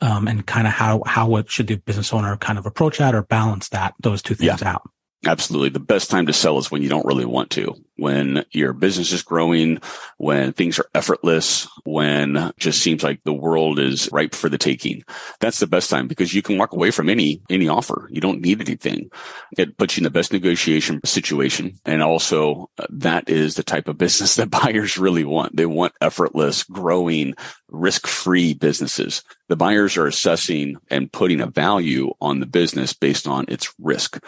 Um, 0.00 0.28
and 0.28 0.44
kind 0.44 0.66
of 0.66 0.72
how, 0.72 1.02
how 1.06 1.42
should 1.46 1.68
the 1.68 1.76
business 1.76 2.12
owner 2.12 2.36
kind 2.36 2.58
of 2.58 2.66
approach 2.66 2.98
that 2.98 3.14
or 3.14 3.22
balance 3.22 3.70
that, 3.70 3.94
those 4.00 4.20
two 4.20 4.34
things 4.34 4.60
yeah. 4.60 4.72
out. 4.72 4.82
Absolutely. 5.26 5.70
The 5.70 5.80
best 5.80 6.10
time 6.10 6.26
to 6.26 6.32
sell 6.32 6.58
is 6.58 6.70
when 6.70 6.82
you 6.82 6.88
don't 6.88 7.06
really 7.06 7.24
want 7.24 7.50
to, 7.52 7.74
when 7.96 8.44
your 8.50 8.72
business 8.72 9.12
is 9.12 9.22
growing, 9.22 9.80
when 10.18 10.52
things 10.52 10.78
are 10.78 10.86
effortless, 10.94 11.66
when 11.84 12.52
just 12.58 12.82
seems 12.82 13.02
like 13.02 13.22
the 13.24 13.32
world 13.32 13.78
is 13.78 14.08
ripe 14.12 14.34
for 14.34 14.48
the 14.48 14.58
taking. 14.58 15.02
That's 15.40 15.60
the 15.60 15.66
best 15.66 15.88
time 15.88 16.08
because 16.08 16.34
you 16.34 16.42
can 16.42 16.58
walk 16.58 16.72
away 16.72 16.90
from 16.90 17.08
any, 17.08 17.40
any 17.48 17.68
offer. 17.68 18.08
You 18.10 18.20
don't 18.20 18.40
need 18.40 18.60
anything. 18.60 19.10
It 19.56 19.78
puts 19.78 19.96
you 19.96 20.00
in 20.00 20.04
the 20.04 20.10
best 20.10 20.32
negotiation 20.32 21.00
situation. 21.04 21.78
And 21.84 22.02
also 22.02 22.70
uh, 22.78 22.86
that 22.90 23.28
is 23.28 23.54
the 23.54 23.62
type 23.62 23.88
of 23.88 23.98
business 23.98 24.34
that 24.36 24.50
buyers 24.50 24.98
really 24.98 25.24
want. 25.24 25.56
They 25.56 25.66
want 25.66 25.94
effortless, 26.00 26.64
growing, 26.64 27.34
risk 27.68 28.06
free 28.06 28.54
businesses. 28.54 29.22
The 29.48 29.56
buyers 29.56 29.96
are 29.96 30.06
assessing 30.06 30.76
and 30.90 31.12
putting 31.12 31.40
a 31.40 31.46
value 31.46 32.12
on 32.20 32.40
the 32.40 32.46
business 32.46 32.92
based 32.92 33.26
on 33.26 33.44
its 33.48 33.72
risk 33.78 34.22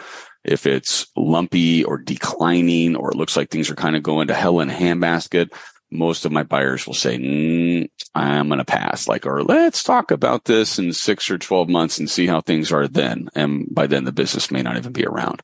if 0.47 0.65
it's 0.65 1.07
lumpy 1.15 1.83
or 1.83 1.97
declining 1.97 2.95
or 2.95 3.11
it 3.11 3.17
looks 3.17 3.35
like 3.35 3.49
things 3.49 3.69
are 3.69 3.75
kind 3.75 3.95
of 3.95 4.03
going 4.03 4.27
to 4.27 4.33
hell 4.33 4.59
in 4.59 4.69
a 4.69 4.73
handbasket, 4.73 5.51
most 5.91 6.25
of 6.25 6.31
my 6.31 6.43
buyers 6.43 6.85
will 6.85 6.93
say, 6.93 7.17
mm, 7.17 7.89
I'm 8.13 8.47
going 8.47 8.59
to 8.59 8.65
pass 8.65 9.07
like, 9.07 9.25
or 9.25 9.43
let's 9.43 9.83
talk 9.83 10.11
about 10.11 10.45
this 10.45 10.79
in 10.79 10.91
six 10.91 11.29
or 11.29 11.37
12 11.37 11.69
months 11.69 11.97
and 11.97 12.09
see 12.09 12.27
how 12.27 12.41
things 12.41 12.71
are 12.71 12.87
then. 12.87 13.29
And 13.35 13.67
by 13.71 13.87
then 13.87 14.03
the 14.03 14.11
business 14.11 14.51
may 14.51 14.61
not 14.61 14.77
even 14.77 14.91
be 14.91 15.05
around. 15.05 15.41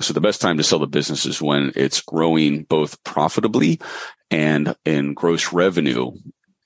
So 0.00 0.12
the 0.12 0.20
best 0.20 0.40
time 0.40 0.58
to 0.58 0.64
sell 0.64 0.78
the 0.78 0.86
business 0.86 1.26
is 1.26 1.42
when 1.42 1.72
it's 1.74 2.00
growing 2.00 2.64
both 2.64 3.02
profitably 3.04 3.80
and 4.30 4.76
in 4.84 5.14
gross 5.14 5.52
revenue. 5.52 6.12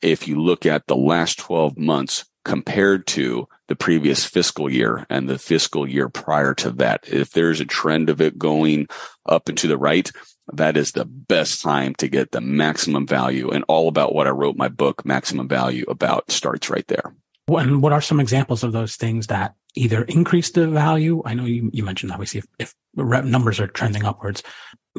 If 0.02 0.28
you 0.28 0.40
look 0.42 0.66
at 0.66 0.86
the 0.86 0.96
last 0.96 1.38
12 1.38 1.78
months 1.78 2.26
compared 2.44 3.06
to 3.08 3.48
the 3.68 3.76
previous 3.76 4.24
fiscal 4.24 4.70
year 4.70 5.06
and 5.08 5.28
the 5.28 5.38
fiscal 5.38 5.88
year 5.88 6.08
prior 6.08 6.54
to 6.54 6.70
that. 6.72 7.08
If 7.08 7.30
there's 7.30 7.60
a 7.60 7.64
trend 7.64 8.10
of 8.10 8.20
it 8.20 8.38
going 8.38 8.88
up 9.26 9.48
and 9.48 9.56
to 9.58 9.68
the 9.68 9.78
right, 9.78 10.10
that 10.52 10.76
is 10.76 10.92
the 10.92 11.06
best 11.06 11.62
time 11.62 11.94
to 11.96 12.08
get 12.08 12.32
the 12.32 12.40
maximum 12.40 13.06
value 13.06 13.50
and 13.50 13.64
all 13.68 13.88
about 13.88 14.14
what 14.14 14.26
I 14.26 14.30
wrote 14.30 14.56
my 14.56 14.68
book, 14.68 15.04
Maximum 15.04 15.48
Value 15.48 15.86
about 15.88 16.30
starts 16.30 16.68
right 16.68 16.86
there. 16.88 17.14
And 17.48 17.82
what 17.82 17.92
are 17.92 18.00
some 18.00 18.20
examples 18.20 18.62
of 18.62 18.72
those 18.72 18.96
things 18.96 19.26
that 19.28 19.54
either 19.74 20.02
increase 20.04 20.50
the 20.50 20.68
value? 20.68 21.22
I 21.24 21.34
know 21.34 21.44
you, 21.44 21.70
you 21.72 21.84
mentioned 21.84 22.12
obviously 22.12 22.40
if, 22.40 22.46
if 22.58 22.74
numbers 22.94 23.60
are 23.60 23.66
trending 23.66 24.04
upwards, 24.04 24.42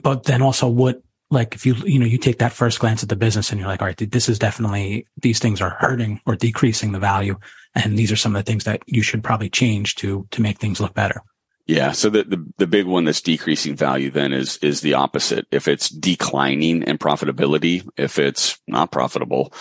but 0.02 0.24
then 0.24 0.42
also 0.42 0.68
what, 0.68 1.02
like 1.32 1.56
if 1.56 1.66
you, 1.66 1.74
you 1.86 2.00
know, 2.00 2.06
you 2.06 2.18
take 2.18 2.40
that 2.40 2.54
first 2.54 2.80
glance 2.80 3.02
at 3.04 3.10
the 3.10 3.16
business 3.16 3.52
and 3.52 3.60
you're 3.60 3.68
like, 3.68 3.82
all 3.82 3.88
right, 3.88 4.12
this 4.12 4.30
is 4.30 4.38
definitely, 4.38 5.08
these 5.22 5.40
things 5.40 5.60
are 5.62 5.72
hurting 5.80 6.22
or 6.26 6.36
decreasing 6.36 6.92
the 6.92 7.00
value. 7.00 7.38
And 7.74 7.98
these 7.98 8.12
are 8.12 8.16
some 8.16 8.36
of 8.36 8.44
the 8.44 8.50
things 8.50 8.64
that 8.66 8.82
you 8.86 9.02
should 9.02 9.24
probably 9.24 9.50
change 9.50 9.96
to, 9.96 10.28
to 10.32 10.42
make 10.42 10.60
things 10.60 10.80
look 10.80 10.94
better. 10.94 11.22
Yeah. 11.66 11.94
So 11.94 12.12
the, 12.12 12.24
the, 12.24 12.46
the 12.58 12.68
big 12.68 12.86
one 12.86 13.06
that's 13.06 13.22
decreasing 13.22 13.76
value 13.76 14.12
then 14.12 14.34
is, 14.34 14.58
is 14.58 14.82
the 14.82 14.94
opposite. 14.94 15.48
If 15.52 15.68
it's 15.68 15.90
declining 15.90 16.84
in 16.84 17.00
profitability, 17.00 17.88
if 17.98 18.20
it's 18.20 18.60
not 18.68 18.92
profitable, 18.92 19.52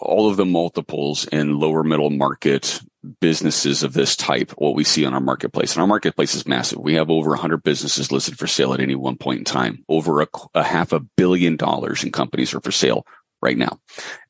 all 0.00 0.30
of 0.30 0.38
the 0.38 0.46
multiples 0.46 1.26
in 1.26 1.58
lower 1.58 1.84
middle 1.84 2.10
market 2.10 2.80
businesses 3.20 3.82
of 3.82 3.92
this 3.92 4.16
type, 4.16 4.52
what 4.52 4.74
we 4.74 4.84
see 4.84 5.04
on 5.04 5.14
our 5.14 5.20
marketplace. 5.20 5.74
And 5.74 5.80
our 5.80 5.86
marketplace 5.86 6.34
is 6.34 6.46
massive. 6.46 6.78
We 6.78 6.94
have 6.94 7.10
over 7.10 7.30
100 7.30 7.62
businesses 7.62 8.10
listed 8.10 8.38
for 8.38 8.46
sale 8.46 8.74
at 8.74 8.80
any 8.80 8.94
one 8.94 9.16
point 9.16 9.38
in 9.38 9.44
time. 9.44 9.84
Over 9.88 10.22
a, 10.22 10.28
a 10.54 10.62
half 10.62 10.92
a 10.92 11.00
billion 11.00 11.56
dollars 11.56 12.04
in 12.04 12.12
companies 12.12 12.54
are 12.54 12.60
for 12.60 12.72
sale 12.72 13.06
right 13.42 13.58
now. 13.58 13.78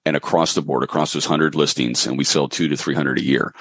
And 0.04 0.16
across 0.16 0.54
the 0.54 0.62
board, 0.62 0.83
across 0.83 1.12
those 1.12 1.28
100 1.28 1.54
listings, 1.54 2.07
and 2.07 2.19
we 2.19 2.25
sell 2.25 2.49
two 2.49 2.69
to 2.69 2.76
300 2.76 3.19
a 3.19 3.25
year. 3.25 3.54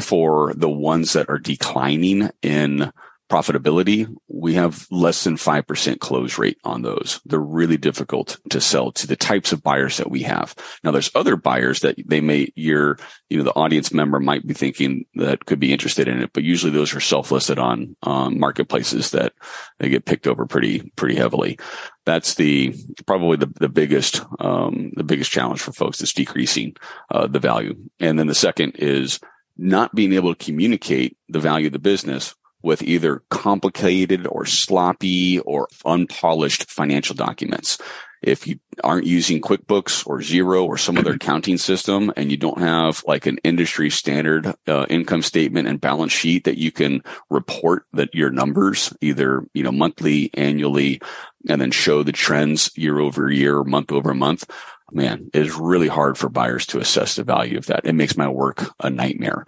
For 0.00 0.54
the 0.54 0.70
ones 0.70 1.12
that 1.12 1.28
are 1.28 1.38
declining 1.38 2.30
in 2.40 2.92
profitability, 3.32 4.14
we 4.28 4.52
have 4.52 4.86
less 4.90 5.24
than 5.24 5.36
5% 5.36 6.00
close 6.00 6.36
rate 6.36 6.58
on 6.64 6.82
those. 6.82 7.18
They're 7.24 7.40
really 7.40 7.78
difficult 7.78 8.38
to 8.50 8.60
sell 8.60 8.92
to 8.92 9.06
the 9.06 9.16
types 9.16 9.52
of 9.52 9.62
buyers 9.62 9.96
that 9.96 10.10
we 10.10 10.20
have. 10.24 10.54
Now 10.84 10.90
there's 10.90 11.10
other 11.14 11.36
buyers 11.36 11.80
that 11.80 11.96
they 12.06 12.20
may, 12.20 12.52
your, 12.56 12.98
you 13.30 13.38
know, 13.38 13.44
the 13.44 13.54
audience 13.54 13.90
member 13.90 14.20
might 14.20 14.46
be 14.46 14.52
thinking 14.52 15.06
that 15.14 15.46
could 15.46 15.58
be 15.58 15.72
interested 15.72 16.08
in 16.08 16.20
it, 16.20 16.34
but 16.34 16.42
usually 16.42 16.72
those 16.72 16.94
are 16.94 17.00
self-listed 17.00 17.58
on, 17.58 17.96
on 18.02 18.38
marketplaces 18.38 19.12
that 19.12 19.32
they 19.78 19.88
get 19.88 20.04
picked 20.04 20.26
over 20.26 20.44
pretty, 20.44 20.92
pretty 20.96 21.16
heavily. 21.16 21.58
That's 22.04 22.34
the, 22.34 22.74
probably 23.06 23.38
the, 23.38 23.50
the 23.60 23.70
biggest, 23.70 24.20
um, 24.40 24.92
the 24.94 25.04
biggest 25.04 25.30
challenge 25.30 25.62
for 25.62 25.72
folks 25.72 26.02
is 26.02 26.12
decreasing, 26.12 26.76
uh, 27.10 27.28
the 27.28 27.40
value. 27.40 27.76
And 27.98 28.18
then 28.18 28.26
the 28.26 28.34
second 28.34 28.72
is 28.76 29.20
not 29.56 29.94
being 29.94 30.12
able 30.12 30.34
to 30.34 30.44
communicate 30.44 31.16
the 31.30 31.40
value 31.40 31.68
of 31.68 31.72
the 31.72 31.78
business 31.78 32.34
with 32.62 32.82
either 32.82 33.22
complicated 33.30 34.26
or 34.26 34.46
sloppy 34.46 35.38
or 35.40 35.68
unpolished 35.84 36.70
financial 36.70 37.14
documents. 37.14 37.78
If 38.22 38.46
you 38.46 38.60
aren't 38.84 39.06
using 39.06 39.40
QuickBooks 39.40 40.06
or 40.06 40.18
Xero 40.18 40.64
or 40.64 40.78
some 40.78 40.96
other 40.96 41.12
accounting 41.14 41.58
system 41.58 42.12
and 42.16 42.30
you 42.30 42.36
don't 42.36 42.60
have 42.60 43.02
like 43.04 43.26
an 43.26 43.38
industry 43.42 43.90
standard 43.90 44.54
uh, 44.68 44.86
income 44.88 45.22
statement 45.22 45.66
and 45.66 45.80
balance 45.80 46.12
sheet 46.12 46.44
that 46.44 46.56
you 46.56 46.70
can 46.70 47.02
report 47.30 47.84
that 47.92 48.14
your 48.14 48.30
numbers 48.30 48.94
either, 49.00 49.44
you 49.54 49.64
know, 49.64 49.72
monthly, 49.72 50.30
annually, 50.34 51.00
and 51.48 51.60
then 51.60 51.72
show 51.72 52.04
the 52.04 52.12
trends 52.12 52.70
year 52.76 53.00
over 53.00 53.28
year, 53.28 53.64
month 53.64 53.90
over 53.90 54.14
month, 54.14 54.48
man, 54.92 55.30
it 55.32 55.46
is 55.46 55.54
really 55.54 55.88
hard 55.88 56.18
for 56.18 56.28
buyers 56.28 56.66
to 56.66 56.78
assess 56.78 57.16
the 57.16 57.24
value 57.24 57.58
of 57.58 57.66
that. 57.66 57.84
It 57.84 57.94
makes 57.94 58.16
my 58.16 58.28
work 58.28 58.64
a 58.80 58.90
nightmare. 58.90 59.46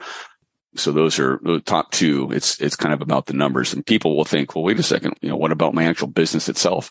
So 0.77 0.93
those 0.93 1.19
are 1.19 1.41
the 1.43 1.61
top 1.61 1.91
two. 1.91 2.31
It's, 2.33 2.61
it's 2.61 2.77
kind 2.77 2.95
of 2.95 3.01
about 3.01 3.27
the 3.27 3.33
numbers 3.33 3.73
and 3.73 3.85
people 3.85 4.17
will 4.17 4.25
think, 4.25 4.55
well, 4.55 4.65
wait 4.65 4.79
a 4.79 4.83
second. 4.83 5.17
You 5.21 5.29
know, 5.29 5.37
what 5.37 5.53
about 5.53 5.75
my 5.75 5.85
actual 5.85 6.09
business 6.09 6.49
itself? 6.49 6.91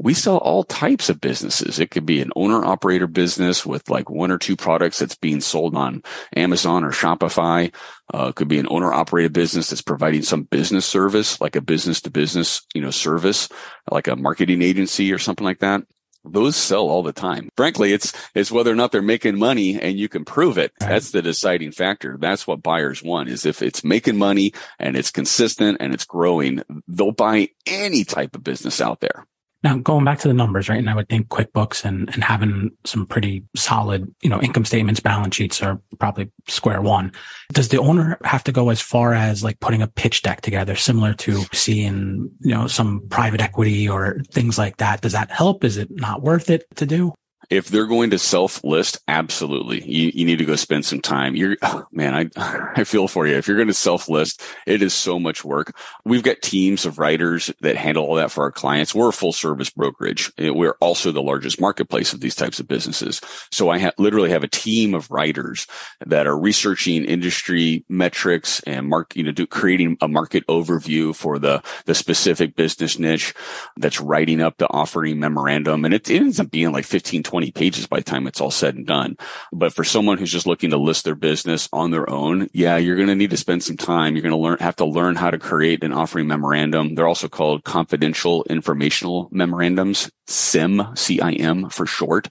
We 0.00 0.12
sell 0.12 0.38
all 0.38 0.64
types 0.64 1.08
of 1.08 1.20
businesses. 1.20 1.78
It 1.78 1.92
could 1.92 2.04
be 2.04 2.20
an 2.20 2.32
owner 2.34 2.64
operator 2.64 3.06
business 3.06 3.64
with 3.64 3.88
like 3.88 4.10
one 4.10 4.32
or 4.32 4.38
two 4.38 4.56
products 4.56 4.98
that's 4.98 5.14
being 5.14 5.40
sold 5.40 5.76
on 5.76 6.02
Amazon 6.34 6.82
or 6.82 6.90
Shopify. 6.90 7.72
Uh, 8.12 8.26
it 8.26 8.34
could 8.34 8.48
be 8.48 8.58
an 8.58 8.66
owner 8.70 8.92
operated 8.92 9.32
business 9.32 9.70
that's 9.70 9.82
providing 9.82 10.22
some 10.22 10.42
business 10.42 10.84
service, 10.84 11.40
like 11.40 11.54
a 11.54 11.60
business 11.60 12.00
to 12.00 12.10
business, 12.10 12.66
you 12.74 12.82
know, 12.82 12.90
service, 12.90 13.48
like 13.88 14.08
a 14.08 14.16
marketing 14.16 14.62
agency 14.62 15.12
or 15.12 15.18
something 15.18 15.44
like 15.44 15.60
that 15.60 15.84
those 16.24 16.56
sell 16.56 16.88
all 16.88 17.02
the 17.02 17.12
time. 17.12 17.48
Frankly, 17.56 17.92
it's, 17.92 18.12
it's 18.34 18.50
whether 18.50 18.72
or 18.72 18.74
not 18.74 18.92
they're 18.92 19.02
making 19.02 19.38
money 19.38 19.80
and 19.80 19.98
you 19.98 20.08
can 20.08 20.24
prove 20.24 20.58
it. 20.58 20.72
That's 20.78 21.10
the 21.10 21.22
deciding 21.22 21.72
factor. 21.72 22.16
That's 22.18 22.46
what 22.46 22.62
buyers 22.62 23.02
want 23.02 23.28
is 23.28 23.46
if 23.46 23.62
it's 23.62 23.84
making 23.84 24.16
money 24.16 24.52
and 24.78 24.96
it's 24.96 25.10
consistent 25.10 25.78
and 25.80 25.94
it's 25.94 26.04
growing, 26.04 26.62
they'll 26.88 27.12
buy 27.12 27.48
any 27.66 28.04
type 28.04 28.34
of 28.34 28.44
business 28.44 28.80
out 28.80 29.00
there. 29.00 29.26
Now, 29.64 29.78
going 29.78 30.04
back 30.04 30.18
to 30.20 30.28
the 30.28 30.34
numbers, 30.34 30.68
right? 30.68 30.78
And 30.78 30.90
I 30.90 30.94
would 30.94 31.08
think 31.08 31.28
QuickBooks 31.28 31.86
and, 31.86 32.10
and 32.12 32.22
having 32.22 32.70
some 32.84 33.06
pretty 33.06 33.44
solid, 33.56 34.14
you 34.20 34.28
know, 34.28 34.40
income 34.42 34.66
statements, 34.66 35.00
balance 35.00 35.34
sheets 35.34 35.62
are 35.62 35.80
probably 35.98 36.30
square 36.48 36.82
one. 36.82 37.12
Does 37.54 37.70
the 37.70 37.80
owner 37.80 38.18
have 38.24 38.44
to 38.44 38.52
go 38.52 38.68
as 38.68 38.82
far 38.82 39.14
as 39.14 39.42
like 39.42 39.58
putting 39.60 39.80
a 39.80 39.88
pitch 39.88 40.20
deck 40.20 40.42
together, 40.42 40.76
similar 40.76 41.14
to 41.14 41.44
seeing, 41.54 42.30
you 42.40 42.54
know, 42.54 42.66
some 42.66 43.08
private 43.08 43.40
equity 43.40 43.88
or 43.88 44.20
things 44.30 44.58
like 44.58 44.76
that? 44.76 45.00
Does 45.00 45.12
that 45.12 45.30
help? 45.30 45.64
Is 45.64 45.78
it 45.78 45.88
not 45.90 46.20
worth 46.20 46.50
it 46.50 46.64
to 46.76 46.84
do? 46.84 47.14
If 47.50 47.68
they're 47.68 47.86
going 47.86 48.10
to 48.10 48.18
self 48.18 48.62
list, 48.64 48.98
absolutely. 49.08 49.82
You, 49.84 50.10
you 50.14 50.24
need 50.24 50.38
to 50.38 50.44
go 50.44 50.56
spend 50.56 50.84
some 50.84 51.00
time. 51.00 51.36
You're, 51.36 51.56
oh, 51.62 51.86
man, 51.92 52.14
I, 52.14 52.72
I 52.76 52.84
feel 52.84 53.08
for 53.08 53.26
you. 53.26 53.36
If 53.36 53.46
you're 53.46 53.56
going 53.56 53.68
to 53.68 53.74
self 53.74 54.08
list, 54.08 54.42
it 54.66 54.82
is 54.82 54.94
so 54.94 55.18
much 55.18 55.44
work. 55.44 55.76
We've 56.04 56.22
got 56.22 56.42
teams 56.42 56.86
of 56.86 56.98
writers 56.98 57.52
that 57.60 57.76
handle 57.76 58.04
all 58.04 58.16
that 58.16 58.30
for 58.30 58.44
our 58.44 58.52
clients. 58.52 58.94
We're 58.94 59.08
a 59.08 59.12
full 59.12 59.32
service 59.32 59.70
brokerage. 59.70 60.32
Eh, 60.38 60.50
we're 60.50 60.76
also 60.80 61.12
the 61.12 61.22
largest 61.22 61.60
marketplace 61.60 62.12
of 62.12 62.20
these 62.20 62.34
types 62.34 62.60
of 62.60 62.68
businesses. 62.68 63.20
So 63.50 63.70
I 63.70 63.78
ha- 63.78 63.92
literally 63.98 64.30
have 64.30 64.44
a 64.44 64.48
team 64.48 64.94
of 64.94 65.10
writers 65.10 65.66
that 66.06 66.26
are 66.26 66.38
researching 66.38 67.04
industry 67.04 67.84
metrics 67.88 68.60
and 68.60 68.88
mark, 68.88 69.14
you 69.16 69.24
know, 69.24 69.32
do, 69.32 69.46
creating 69.46 69.96
a 70.00 70.08
market 70.08 70.46
overview 70.46 71.14
for 71.14 71.38
the, 71.38 71.62
the 71.86 71.94
specific 71.94 72.56
business 72.56 72.98
niche 72.98 73.34
that's 73.76 74.00
writing 74.00 74.40
up 74.40 74.58
the 74.58 74.68
offering 74.70 75.18
memorandum. 75.20 75.84
And 75.84 75.94
it, 75.94 76.08
it 76.10 76.20
ends 76.20 76.40
up 76.40 76.50
being 76.50 76.72
like 76.72 76.84
15, 76.84 77.22
20 77.22 77.33
pages 77.50 77.86
by 77.86 77.98
the 77.98 78.04
time 78.04 78.26
it's 78.26 78.40
all 78.40 78.50
said 78.50 78.74
and 78.74 78.86
done. 78.86 79.16
But 79.52 79.72
for 79.72 79.84
someone 79.84 80.18
who's 80.18 80.32
just 80.32 80.46
looking 80.46 80.70
to 80.70 80.76
list 80.76 81.04
their 81.04 81.14
business 81.14 81.68
on 81.72 81.90
their 81.90 82.08
own, 82.08 82.48
yeah, 82.52 82.76
you're 82.76 82.96
going 82.96 83.08
to 83.08 83.14
need 83.14 83.30
to 83.30 83.36
spend 83.36 83.62
some 83.62 83.76
time. 83.76 84.14
You're 84.14 84.22
going 84.22 84.30
to 84.30 84.38
learn, 84.38 84.58
have 84.60 84.76
to 84.76 84.84
learn 84.84 85.16
how 85.16 85.30
to 85.30 85.38
create 85.38 85.84
an 85.84 85.92
offering 85.92 86.26
memorandum. 86.26 86.94
They're 86.94 87.08
also 87.08 87.28
called 87.28 87.64
confidential 87.64 88.44
informational 88.48 89.28
memorandums, 89.30 90.10
CIM, 90.28 90.96
C-I-M 90.96 91.70
for 91.70 91.86
short. 91.86 92.28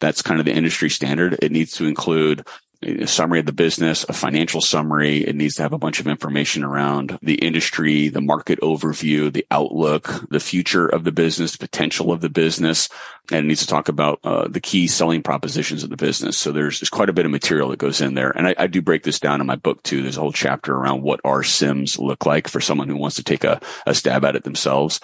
That's 0.00 0.22
kind 0.22 0.40
of 0.40 0.46
the 0.46 0.52
industry 0.52 0.90
standard. 0.90 1.38
It 1.40 1.52
needs 1.52 1.72
to 1.74 1.86
include 1.86 2.46
a 2.84 3.06
summary 3.06 3.40
of 3.40 3.46
the 3.46 3.52
business, 3.52 4.04
a 4.08 4.12
financial 4.12 4.60
summary. 4.60 5.18
It 5.18 5.34
needs 5.34 5.56
to 5.56 5.62
have 5.62 5.72
a 5.72 5.78
bunch 5.78 6.00
of 6.00 6.06
information 6.06 6.64
around 6.64 7.18
the 7.22 7.34
industry, 7.34 8.08
the 8.08 8.20
market 8.20 8.60
overview, 8.60 9.32
the 9.32 9.46
outlook, 9.50 10.28
the 10.30 10.40
future 10.40 10.86
of 10.86 11.04
the 11.04 11.12
business, 11.12 11.52
the 11.52 11.58
potential 11.58 12.12
of 12.12 12.20
the 12.20 12.28
business, 12.28 12.88
and 13.30 13.44
it 13.44 13.48
needs 13.48 13.60
to 13.60 13.66
talk 13.66 13.88
about 13.88 14.20
uh, 14.24 14.48
the 14.48 14.60
key 14.60 14.86
selling 14.86 15.22
propositions 15.22 15.82
of 15.82 15.90
the 15.90 15.96
business. 15.96 16.36
So 16.36 16.52
there's 16.52 16.80
there's 16.80 16.90
quite 16.90 17.08
a 17.08 17.14
bit 17.14 17.24
of 17.24 17.32
material 17.32 17.68
that 17.70 17.78
goes 17.78 18.00
in 18.00 18.14
there, 18.14 18.30
and 18.30 18.48
I, 18.48 18.54
I 18.58 18.66
do 18.66 18.82
break 18.82 19.02
this 19.02 19.20
down 19.20 19.40
in 19.40 19.46
my 19.46 19.56
book 19.56 19.82
too. 19.82 20.02
There's 20.02 20.16
a 20.16 20.20
whole 20.20 20.32
chapter 20.32 20.74
around 20.74 21.02
what 21.02 21.20
our 21.24 21.42
CIMs 21.42 21.98
look 21.98 22.26
like 22.26 22.48
for 22.48 22.60
someone 22.60 22.88
who 22.88 22.96
wants 22.96 23.16
to 23.16 23.24
take 23.24 23.44
a, 23.44 23.60
a 23.86 23.94
stab 23.94 24.24
at 24.24 24.36
it 24.36 24.44
themselves 24.44 25.00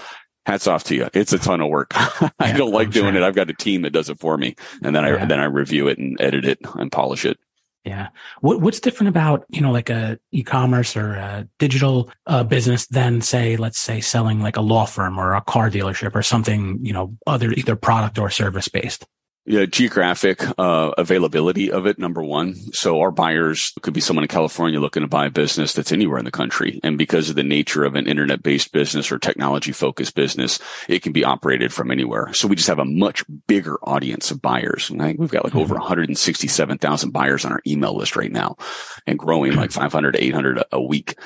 hats 0.46 0.66
off 0.66 0.84
to 0.84 0.94
you. 0.94 1.08
It's 1.12 1.32
a 1.32 1.38
ton 1.38 1.60
of 1.60 1.68
work. 1.68 1.90
I 2.38 2.52
don't 2.52 2.72
like 2.72 2.90
doing 2.90 3.14
it. 3.14 3.22
I've 3.22 3.34
got 3.34 3.50
a 3.50 3.54
team 3.54 3.82
that 3.82 3.92
does 3.92 4.10
it 4.10 4.18
for 4.18 4.36
me, 4.36 4.56
and 4.82 4.94
then 4.94 5.04
I 5.04 5.10
yeah. 5.10 5.24
then 5.24 5.40
I 5.40 5.44
review 5.44 5.88
it 5.88 5.98
and 5.98 6.20
edit 6.20 6.44
it 6.44 6.58
and 6.74 6.90
polish 6.90 7.24
it. 7.24 7.38
Yeah. 7.84 8.08
What, 8.42 8.60
what's 8.60 8.80
different 8.80 9.08
about, 9.08 9.46
you 9.48 9.62
know, 9.62 9.72
like 9.72 9.88
a 9.88 10.18
e-commerce 10.32 10.96
or 10.96 11.14
a 11.14 11.48
digital 11.58 12.10
uh, 12.26 12.44
business 12.44 12.86
than 12.86 13.22
say, 13.22 13.56
let's 13.56 13.78
say 13.78 14.00
selling 14.00 14.40
like 14.40 14.56
a 14.56 14.60
law 14.60 14.84
firm 14.84 15.18
or 15.18 15.34
a 15.34 15.40
car 15.40 15.70
dealership 15.70 16.14
or 16.14 16.22
something, 16.22 16.78
you 16.82 16.92
know, 16.92 17.16
other 17.26 17.52
either 17.52 17.76
product 17.76 18.18
or 18.18 18.28
service 18.28 18.68
based? 18.68 19.06
Yeah, 19.50 19.66
geographic 19.66 20.44
uh, 20.60 20.92
availability 20.96 21.72
of 21.72 21.84
it, 21.86 21.98
number 21.98 22.22
one. 22.22 22.54
So 22.72 23.00
our 23.00 23.10
buyers 23.10 23.72
could 23.82 23.92
be 23.92 24.00
someone 24.00 24.22
in 24.22 24.28
California 24.28 24.78
looking 24.78 25.02
to 25.02 25.08
buy 25.08 25.26
a 25.26 25.30
business 25.30 25.72
that's 25.72 25.90
anywhere 25.90 26.20
in 26.20 26.24
the 26.24 26.30
country. 26.30 26.78
And 26.84 26.96
because 26.96 27.30
of 27.30 27.34
the 27.34 27.42
nature 27.42 27.82
of 27.82 27.96
an 27.96 28.06
internet 28.06 28.44
based 28.44 28.70
business 28.70 29.10
or 29.10 29.18
technology 29.18 29.72
focused 29.72 30.14
business, 30.14 30.60
it 30.88 31.02
can 31.02 31.12
be 31.12 31.24
operated 31.24 31.72
from 31.72 31.90
anywhere. 31.90 32.32
So 32.32 32.46
we 32.46 32.54
just 32.54 32.68
have 32.68 32.78
a 32.78 32.84
much 32.84 33.24
bigger 33.48 33.76
audience 33.82 34.30
of 34.30 34.40
buyers. 34.40 34.88
I 34.94 34.98
think 34.98 35.18
we've 35.18 35.28
got 35.28 35.42
like 35.42 35.54
mm-hmm. 35.54 35.62
over 35.62 35.74
167,000 35.74 37.10
buyers 37.10 37.44
on 37.44 37.50
our 37.50 37.62
email 37.66 37.96
list 37.96 38.14
right 38.14 38.30
now 38.30 38.56
and 39.04 39.18
growing 39.18 39.56
like 39.56 39.72
500 39.72 40.12
to 40.12 40.22
800 40.22 40.62
a 40.70 40.80
week. 40.80 41.16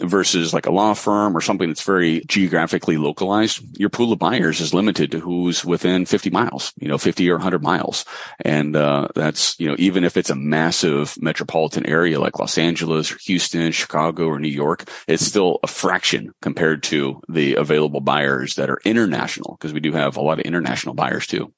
Versus 0.00 0.52
like 0.52 0.66
a 0.66 0.72
law 0.72 0.94
firm 0.94 1.36
or 1.36 1.40
something 1.40 1.68
that's 1.68 1.82
very 1.82 2.22
geographically 2.26 2.96
localized, 2.96 3.62
your 3.78 3.88
pool 3.88 4.12
of 4.12 4.18
buyers 4.18 4.60
is 4.60 4.74
limited 4.74 5.10
to 5.12 5.20
who's 5.20 5.64
within 5.64 6.06
50 6.06 6.30
miles, 6.30 6.72
you 6.76 6.88
know, 6.88 6.98
50 6.98 7.28
or 7.30 7.34
100 7.34 7.62
miles. 7.62 8.04
And, 8.40 8.76
uh, 8.76 9.08
that's, 9.14 9.58
you 9.58 9.68
know, 9.68 9.76
even 9.78 10.04
if 10.04 10.16
it's 10.16 10.30
a 10.30 10.34
massive 10.34 11.16
metropolitan 11.20 11.86
area 11.86 12.20
like 12.20 12.38
Los 12.38 12.58
Angeles 12.58 13.12
or 13.12 13.18
Houston, 13.24 13.72
Chicago 13.72 14.26
or 14.26 14.38
New 14.38 14.48
York, 14.48 14.88
it's 15.06 15.24
still 15.24 15.58
a 15.62 15.66
fraction 15.66 16.32
compared 16.42 16.82
to 16.84 17.20
the 17.28 17.54
available 17.54 18.00
buyers 18.00 18.56
that 18.56 18.70
are 18.70 18.80
international 18.84 19.56
because 19.58 19.72
we 19.72 19.80
do 19.80 19.92
have 19.92 20.16
a 20.16 20.20
lot 20.20 20.38
of 20.38 20.44
international 20.44 20.94
buyers 20.94 21.26
too. 21.26 21.52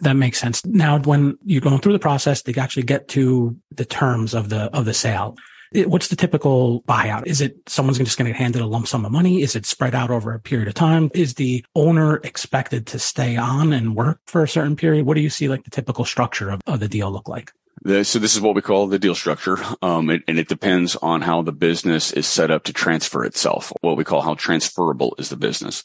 That 0.00 0.14
makes 0.14 0.40
sense. 0.40 0.64
Now, 0.64 0.98
when 1.00 1.36
you're 1.44 1.60
going 1.60 1.80
through 1.80 1.92
the 1.92 1.98
process, 1.98 2.42
they 2.42 2.54
actually 2.54 2.84
get 2.84 3.08
to 3.08 3.56
the 3.70 3.84
terms 3.84 4.32
of 4.32 4.48
the, 4.48 4.74
of 4.74 4.86
the 4.86 4.94
sale. 4.94 5.36
What's 5.74 6.08
the 6.08 6.16
typical 6.16 6.82
buyout? 6.82 7.26
Is 7.26 7.40
it 7.40 7.56
someone's 7.66 7.98
just 7.98 8.18
going 8.18 8.26
to 8.26 8.32
get 8.32 8.40
handed 8.40 8.62
a 8.62 8.66
lump 8.66 8.86
sum 8.86 9.04
of 9.04 9.12
money? 9.12 9.42
Is 9.42 9.56
it 9.56 9.66
spread 9.66 9.94
out 9.94 10.10
over 10.10 10.32
a 10.32 10.40
period 10.40 10.68
of 10.68 10.74
time? 10.74 11.10
Is 11.14 11.34
the 11.34 11.64
owner 11.74 12.16
expected 12.18 12.86
to 12.88 12.98
stay 12.98 13.36
on 13.36 13.72
and 13.72 13.94
work 13.94 14.20
for 14.26 14.42
a 14.42 14.48
certain 14.48 14.76
period? 14.76 15.06
What 15.06 15.14
do 15.14 15.20
you 15.20 15.30
see 15.30 15.48
like 15.48 15.64
the 15.64 15.70
typical 15.70 16.04
structure 16.04 16.50
of, 16.50 16.60
of 16.66 16.80
the 16.80 16.88
deal 16.88 17.10
look 17.10 17.28
like? 17.28 17.52
So 17.84 18.18
this 18.20 18.36
is 18.36 18.40
what 18.40 18.54
we 18.54 18.62
call 18.62 18.86
the 18.86 18.98
deal 18.98 19.14
structure. 19.14 19.58
Um, 19.82 20.08
and 20.08 20.38
it 20.38 20.48
depends 20.48 20.94
on 20.96 21.20
how 21.20 21.42
the 21.42 21.52
business 21.52 22.12
is 22.12 22.28
set 22.28 22.50
up 22.50 22.62
to 22.64 22.72
transfer 22.72 23.24
itself. 23.24 23.72
What 23.80 23.96
we 23.96 24.04
call 24.04 24.22
how 24.22 24.34
transferable 24.34 25.16
is 25.18 25.30
the 25.30 25.36
business. 25.36 25.82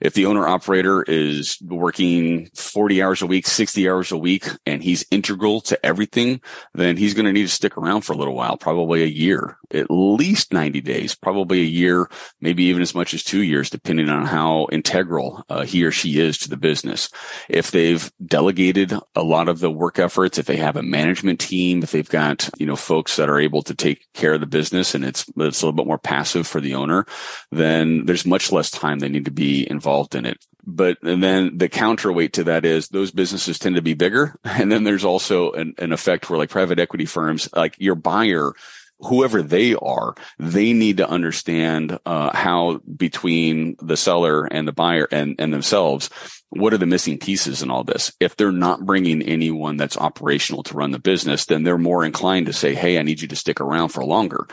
If 0.00 0.14
the 0.14 0.26
owner 0.26 0.46
operator 0.46 1.02
is 1.02 1.58
working 1.62 2.48
40 2.54 3.02
hours 3.02 3.22
a 3.22 3.26
week, 3.26 3.46
60 3.46 3.88
hours 3.88 4.12
a 4.12 4.16
week, 4.16 4.46
and 4.64 4.82
he's 4.82 5.04
integral 5.10 5.60
to 5.62 5.84
everything, 5.84 6.40
then 6.74 6.96
he's 6.96 7.14
going 7.14 7.26
to 7.26 7.32
need 7.32 7.42
to 7.42 7.48
stick 7.48 7.76
around 7.76 8.02
for 8.02 8.12
a 8.12 8.16
little 8.16 8.34
while, 8.34 8.56
probably 8.56 9.02
a 9.02 9.06
year, 9.06 9.58
at 9.72 9.90
least 9.90 10.52
90 10.52 10.80
days, 10.82 11.14
probably 11.16 11.60
a 11.60 11.64
year, 11.64 12.08
maybe 12.40 12.64
even 12.64 12.80
as 12.80 12.94
much 12.94 13.12
as 13.12 13.24
two 13.24 13.42
years, 13.42 13.70
depending 13.70 14.08
on 14.08 14.24
how 14.24 14.68
integral 14.70 15.44
uh, 15.48 15.64
he 15.64 15.84
or 15.84 15.90
she 15.90 16.20
is 16.20 16.38
to 16.38 16.48
the 16.48 16.56
business. 16.56 17.10
If 17.48 17.72
they've 17.72 18.10
delegated 18.24 18.92
a 19.16 19.22
lot 19.22 19.48
of 19.48 19.58
the 19.58 19.70
work 19.70 19.98
efforts, 19.98 20.38
if 20.38 20.46
they 20.46 20.56
have 20.56 20.76
a 20.76 20.82
management 20.82 21.40
team, 21.40 21.82
if 21.82 21.90
they've 21.90 22.08
got, 22.08 22.48
you 22.58 22.66
know, 22.66 22.76
folks 22.76 23.16
that 23.16 23.28
are 23.28 23.40
able 23.40 23.62
to 23.62 23.74
take 23.74 24.06
care 24.14 24.34
of 24.34 24.40
the 24.40 24.46
business 24.46 24.94
and 24.94 25.04
it's, 25.04 25.24
it's 25.36 25.62
a 25.62 25.66
little 25.66 25.72
bit 25.72 25.86
more 25.86 25.98
passive 25.98 26.46
for 26.46 26.60
the 26.60 26.74
owner, 26.74 27.04
then 27.50 28.06
there's 28.06 28.24
much 28.24 28.52
less 28.52 28.70
time 28.70 29.00
they 29.00 29.08
need 29.08 29.24
to 29.24 29.30
be 29.32 29.68
involved 29.68 29.87
involved 29.88 30.14
in 30.14 30.26
it. 30.26 30.44
But 30.66 30.98
then 31.00 31.56
the 31.56 31.70
counterweight 31.70 32.34
to 32.34 32.44
that 32.44 32.66
is 32.66 32.88
those 32.88 33.10
businesses 33.10 33.58
tend 33.58 33.76
to 33.76 33.82
be 33.82 33.94
bigger. 33.94 34.38
And 34.44 34.70
then 34.70 34.84
there's 34.84 35.04
also 35.04 35.52
an, 35.52 35.74
an 35.78 35.92
effect 35.92 36.28
where 36.28 36.38
like 36.38 36.50
private 36.50 36.78
equity 36.78 37.06
firms, 37.06 37.48
like 37.54 37.74
your 37.78 37.94
buyer, 37.94 38.52
whoever 39.00 39.40
they 39.40 39.74
are, 39.76 40.14
they 40.38 40.72
need 40.72 40.98
to 40.98 41.08
understand 41.08 41.98
uh, 42.04 42.36
how 42.36 42.80
between 42.96 43.76
the 43.80 43.96
seller 43.96 44.44
and 44.44 44.68
the 44.68 44.72
buyer 44.72 45.08
and, 45.10 45.36
and 45.38 45.54
themselves, 45.54 46.10
what 46.50 46.74
are 46.74 46.78
the 46.78 46.86
missing 46.86 47.18
pieces 47.18 47.62
in 47.62 47.70
all 47.70 47.84
this? 47.84 48.12
If 48.20 48.36
they're 48.36 48.52
not 48.52 48.84
bringing 48.84 49.22
anyone 49.22 49.76
that's 49.76 49.96
operational 49.96 50.64
to 50.64 50.74
run 50.74 50.90
the 50.90 50.98
business, 50.98 51.46
then 51.46 51.62
they're 51.62 51.78
more 51.78 52.04
inclined 52.04 52.46
to 52.46 52.52
say, 52.52 52.74
Hey, 52.74 52.98
I 52.98 53.02
need 53.02 53.22
you 53.22 53.28
to 53.28 53.36
stick 53.36 53.60
around 53.60 53.90
for 53.90 54.04
longer 54.04 54.48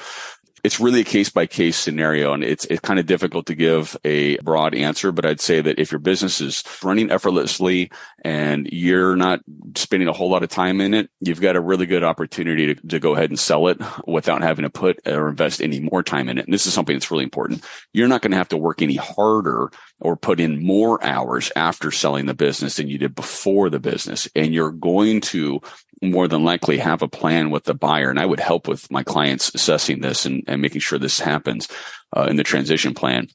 it's 0.65 0.79
really 0.79 1.01
a 1.01 1.05
case 1.05 1.29
by 1.29 1.45
case 1.45 1.77
scenario 1.77 2.33
and 2.33 2.43
it's, 2.43 2.65
it's 2.65 2.79
kind 2.79 2.99
of 2.99 3.05
difficult 3.05 3.45
to 3.45 3.53
give 3.53 3.95
a 4.03 4.37
broad 4.37 4.73
answer, 4.73 5.11
but 5.11 5.23
I'd 5.23 5.39
say 5.39 5.61
that 5.61 5.77
if 5.77 5.91
your 5.91 5.99
business 5.99 6.41
is 6.41 6.63
running 6.83 7.11
effortlessly 7.11 7.91
and 8.23 8.67
you're 8.71 9.15
not 9.15 9.41
spending 9.75 10.09
a 10.09 10.13
whole 10.13 10.31
lot 10.31 10.41
of 10.41 10.49
time 10.49 10.81
in 10.81 10.95
it, 10.95 11.11
you've 11.19 11.39
got 11.39 11.55
a 11.55 11.61
really 11.61 11.85
good 11.85 12.03
opportunity 12.03 12.73
to, 12.73 12.87
to 12.87 12.99
go 12.99 13.13
ahead 13.13 13.29
and 13.29 13.39
sell 13.39 13.67
it 13.67 13.79
without 14.07 14.41
having 14.41 14.63
to 14.63 14.71
put 14.71 14.99
or 15.05 15.29
invest 15.29 15.61
any 15.61 15.79
more 15.79 16.01
time 16.01 16.29
in 16.29 16.39
it. 16.39 16.45
And 16.45 16.53
this 16.53 16.65
is 16.65 16.73
something 16.73 16.95
that's 16.95 17.11
really 17.11 17.23
important. 17.23 17.63
You're 17.93 18.07
not 18.07 18.23
going 18.23 18.31
to 18.31 18.37
have 18.37 18.49
to 18.49 18.57
work 18.57 18.81
any 18.81 18.95
harder 18.95 19.69
or 19.99 20.15
put 20.15 20.39
in 20.39 20.65
more 20.65 21.03
hours 21.03 21.51
after 21.55 21.91
selling 21.91 22.25
the 22.25 22.33
business 22.33 22.75
than 22.75 22.87
you 22.87 22.97
did 22.97 23.15
before 23.15 23.69
the 23.69 23.79
business. 23.79 24.27
And 24.35 24.53
you're 24.53 24.71
going 24.71 25.21
to 25.21 25.61
more 26.01 26.27
than 26.27 26.43
likely 26.43 26.77
have 26.77 27.01
a 27.01 27.07
plan 27.07 27.49
with 27.49 27.63
the 27.63 27.73
buyer. 27.73 28.09
And 28.09 28.19
I 28.19 28.25
would 28.25 28.39
help 28.39 28.67
with 28.67 28.91
my 28.91 29.03
clients 29.03 29.53
assessing 29.55 30.01
this 30.01 30.25
and, 30.25 30.43
and 30.47 30.61
making 30.61 30.81
sure 30.81 30.99
this 30.99 31.19
happens 31.19 31.67
uh, 32.15 32.27
in 32.29 32.35
the 32.35 32.43
transition 32.43 32.93
plan 32.93 33.27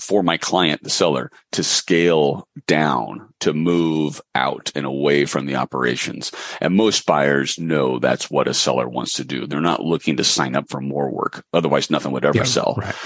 for 0.00 0.22
my 0.22 0.36
client, 0.36 0.82
the 0.82 0.90
seller, 0.90 1.30
to 1.52 1.62
scale 1.62 2.48
down, 2.66 3.28
to 3.38 3.52
move 3.52 4.20
out 4.34 4.72
and 4.74 4.84
away 4.84 5.26
from 5.26 5.46
the 5.46 5.54
operations. 5.54 6.32
And 6.60 6.74
most 6.74 7.06
buyers 7.06 7.58
know 7.58 8.00
that's 8.00 8.28
what 8.28 8.48
a 8.48 8.54
seller 8.54 8.88
wants 8.88 9.12
to 9.14 9.24
do. 9.24 9.46
They're 9.46 9.60
not 9.60 9.84
looking 9.84 10.16
to 10.16 10.24
sign 10.24 10.56
up 10.56 10.68
for 10.70 10.80
more 10.80 11.08
work. 11.10 11.44
Otherwise, 11.52 11.90
nothing 11.90 12.10
would 12.12 12.24
ever 12.24 12.38
yeah, 12.38 12.44
sell. 12.44 12.74
Right 12.78 12.96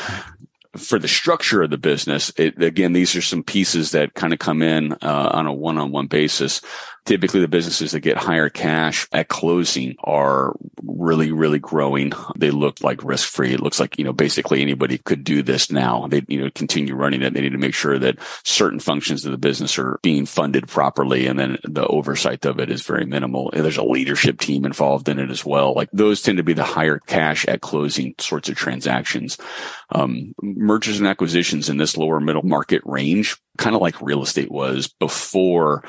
for 0.76 0.98
the 0.98 1.08
structure 1.08 1.62
of 1.62 1.70
the 1.70 1.78
business, 1.78 2.32
it, 2.36 2.62
again, 2.62 2.92
these 2.92 3.16
are 3.16 3.22
some 3.22 3.42
pieces 3.42 3.92
that 3.92 4.14
kind 4.14 4.32
of 4.32 4.38
come 4.38 4.62
in 4.62 4.92
uh, 4.94 5.30
on 5.32 5.46
a 5.46 5.52
one-on-one 5.52 6.06
basis 6.06 6.60
typically 7.06 7.40
the 7.40 7.48
businesses 7.48 7.92
that 7.92 8.00
get 8.00 8.16
higher 8.16 8.50
cash 8.50 9.08
at 9.12 9.28
closing 9.28 9.96
are 10.00 10.54
really, 10.84 11.32
really 11.32 11.58
growing. 11.58 12.12
They 12.36 12.50
look 12.50 12.82
like 12.82 13.02
risk 13.02 13.28
free. 13.28 13.54
It 13.54 13.60
looks 13.60 13.80
like, 13.80 13.98
you 13.98 14.04
know, 14.04 14.12
basically 14.12 14.60
anybody 14.60 14.98
could 14.98 15.24
do 15.24 15.42
this 15.42 15.70
now. 15.70 16.08
They, 16.08 16.22
you 16.26 16.40
know, 16.42 16.50
continue 16.50 16.94
running 16.94 17.22
it. 17.22 17.32
They 17.32 17.40
need 17.40 17.52
to 17.52 17.58
make 17.58 17.74
sure 17.74 17.98
that 17.98 18.18
certain 18.44 18.80
functions 18.80 19.24
of 19.24 19.30
the 19.30 19.38
business 19.38 19.78
are 19.78 19.98
being 20.02 20.26
funded 20.26 20.68
properly. 20.68 21.26
And 21.26 21.38
then 21.38 21.58
the 21.62 21.86
oversight 21.86 22.44
of 22.44 22.58
it 22.58 22.70
is 22.70 22.82
very 22.82 23.06
minimal. 23.06 23.50
And 23.52 23.64
there's 23.64 23.78
a 23.78 23.84
leadership 23.84 24.40
team 24.40 24.66
involved 24.66 25.08
in 25.08 25.18
it 25.18 25.30
as 25.30 25.44
well. 25.44 25.74
Like 25.74 25.88
those 25.92 26.20
tend 26.20 26.38
to 26.38 26.44
be 26.44 26.54
the 26.54 26.64
higher 26.64 26.98
cash 26.98 27.46
at 27.46 27.60
closing 27.60 28.14
sorts 28.18 28.48
of 28.48 28.56
transactions. 28.56 29.38
Um, 29.90 30.34
mergers 30.42 30.98
and 30.98 31.06
acquisitions 31.06 31.68
in 31.68 31.76
this 31.76 31.96
lower 31.96 32.20
middle 32.20 32.42
market 32.42 32.82
range 32.84 33.36
kind 33.56 33.74
of 33.74 33.82
like 33.82 34.00
real 34.00 34.22
estate 34.22 34.50
was 34.50 34.88
before 34.88 35.82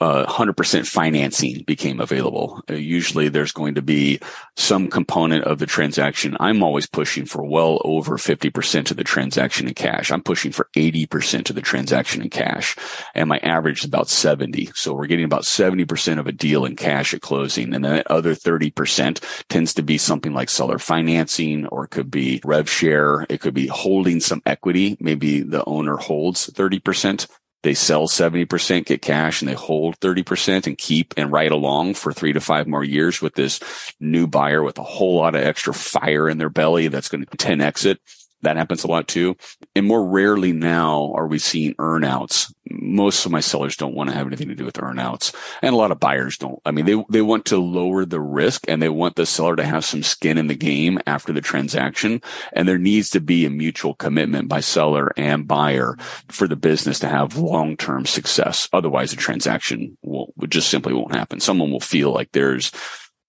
uh, 0.00 0.26
100% 0.26 0.86
financing 0.86 1.62
became 1.66 2.00
available. 2.00 2.62
Uh, 2.68 2.74
usually 2.74 3.28
there's 3.28 3.52
going 3.52 3.74
to 3.74 3.82
be 3.82 4.20
some 4.56 4.88
component 4.88 5.44
of 5.44 5.58
the 5.58 5.66
transaction. 5.66 6.36
I'm 6.40 6.62
always 6.62 6.86
pushing 6.86 7.24
for 7.24 7.44
well 7.44 7.80
over 7.84 8.16
50% 8.16 8.90
of 8.90 8.96
the 8.96 9.04
transaction 9.04 9.68
in 9.68 9.74
cash. 9.74 10.10
I'm 10.10 10.22
pushing 10.22 10.52
for 10.52 10.68
80% 10.76 11.50
of 11.50 11.56
the 11.56 11.62
transaction 11.62 12.22
in 12.22 12.30
cash 12.30 12.76
and 13.14 13.28
my 13.28 13.38
average 13.38 13.80
is 13.80 13.84
about 13.84 14.08
70. 14.08 14.70
So 14.74 14.94
we're 14.94 15.06
getting 15.06 15.24
about 15.24 15.42
70% 15.42 16.18
of 16.18 16.26
a 16.26 16.32
deal 16.32 16.64
in 16.64 16.76
cash 16.76 17.14
at 17.14 17.20
closing. 17.20 17.74
And 17.74 17.84
then 17.84 17.96
that 17.96 18.10
other 18.10 18.34
30% 18.34 19.44
tends 19.48 19.74
to 19.74 19.82
be 19.82 19.98
something 19.98 20.32
like 20.32 20.48
seller 20.48 20.78
financing 20.78 21.66
or 21.66 21.84
it 21.84 21.90
could 21.90 22.10
be 22.10 22.40
rev 22.44 22.68
share. 22.68 23.26
It 23.28 23.40
could 23.42 23.54
be 23.54 23.66
holding 23.66 24.20
some 24.20 24.40
equity. 24.46 24.96
Maybe 25.00 25.40
the 25.40 25.64
owner 25.64 25.96
holds 25.96 26.48
30% 26.48 27.26
they 27.62 27.74
sell 27.74 28.08
70%, 28.08 28.86
get 28.86 29.02
cash 29.02 29.40
and 29.40 29.48
they 29.48 29.54
hold 29.54 29.98
30% 30.00 30.66
and 30.66 30.76
keep 30.76 31.14
and 31.16 31.30
ride 31.30 31.52
along 31.52 31.94
for 31.94 32.12
three 32.12 32.32
to 32.32 32.40
five 32.40 32.66
more 32.66 32.82
years 32.82 33.22
with 33.22 33.34
this 33.34 33.60
new 34.00 34.26
buyer 34.26 34.62
with 34.62 34.78
a 34.78 34.82
whole 34.82 35.16
lot 35.16 35.36
of 35.36 35.42
extra 35.42 35.72
fire 35.72 36.28
in 36.28 36.38
their 36.38 36.50
belly 36.50 36.88
that's 36.88 37.08
going 37.08 37.24
to 37.24 37.36
10 37.36 37.60
exit. 37.60 38.00
That 38.42 38.56
happens 38.56 38.82
a 38.82 38.88
lot 38.88 39.06
too. 39.06 39.36
And 39.76 39.86
more 39.86 40.04
rarely 40.04 40.52
now 40.52 41.12
are 41.14 41.28
we 41.28 41.38
seeing 41.38 41.74
earnouts. 41.74 42.52
Most 42.80 43.26
of 43.26 43.32
my 43.32 43.40
sellers 43.40 43.76
don't 43.76 43.94
want 43.94 44.10
to 44.10 44.16
have 44.16 44.26
anything 44.26 44.48
to 44.48 44.54
do 44.54 44.64
with 44.64 44.74
earnouts. 44.74 45.34
And 45.60 45.74
a 45.74 45.76
lot 45.76 45.92
of 45.92 46.00
buyers 46.00 46.38
don't. 46.38 46.60
I 46.64 46.70
mean, 46.70 46.86
they, 46.86 47.04
they 47.10 47.22
want 47.22 47.44
to 47.46 47.58
lower 47.58 48.04
the 48.04 48.20
risk 48.20 48.64
and 48.68 48.80
they 48.80 48.88
want 48.88 49.16
the 49.16 49.26
seller 49.26 49.56
to 49.56 49.64
have 49.64 49.84
some 49.84 50.02
skin 50.02 50.38
in 50.38 50.46
the 50.46 50.54
game 50.54 50.98
after 51.06 51.32
the 51.32 51.40
transaction. 51.40 52.22
And 52.52 52.68
there 52.68 52.78
needs 52.78 53.10
to 53.10 53.20
be 53.20 53.44
a 53.44 53.50
mutual 53.50 53.94
commitment 53.94 54.48
by 54.48 54.60
seller 54.60 55.12
and 55.16 55.46
buyer 55.46 55.96
for 56.28 56.48
the 56.48 56.56
business 56.56 56.98
to 57.00 57.08
have 57.08 57.36
long-term 57.36 58.06
success. 58.06 58.68
Otherwise 58.72 59.10
the 59.10 59.16
transaction 59.16 59.96
will, 60.02 60.32
just 60.48 60.68
simply 60.68 60.92
won't 60.92 61.14
happen. 61.14 61.40
Someone 61.40 61.70
will 61.70 61.80
feel 61.80 62.12
like 62.12 62.32
there's 62.32 62.72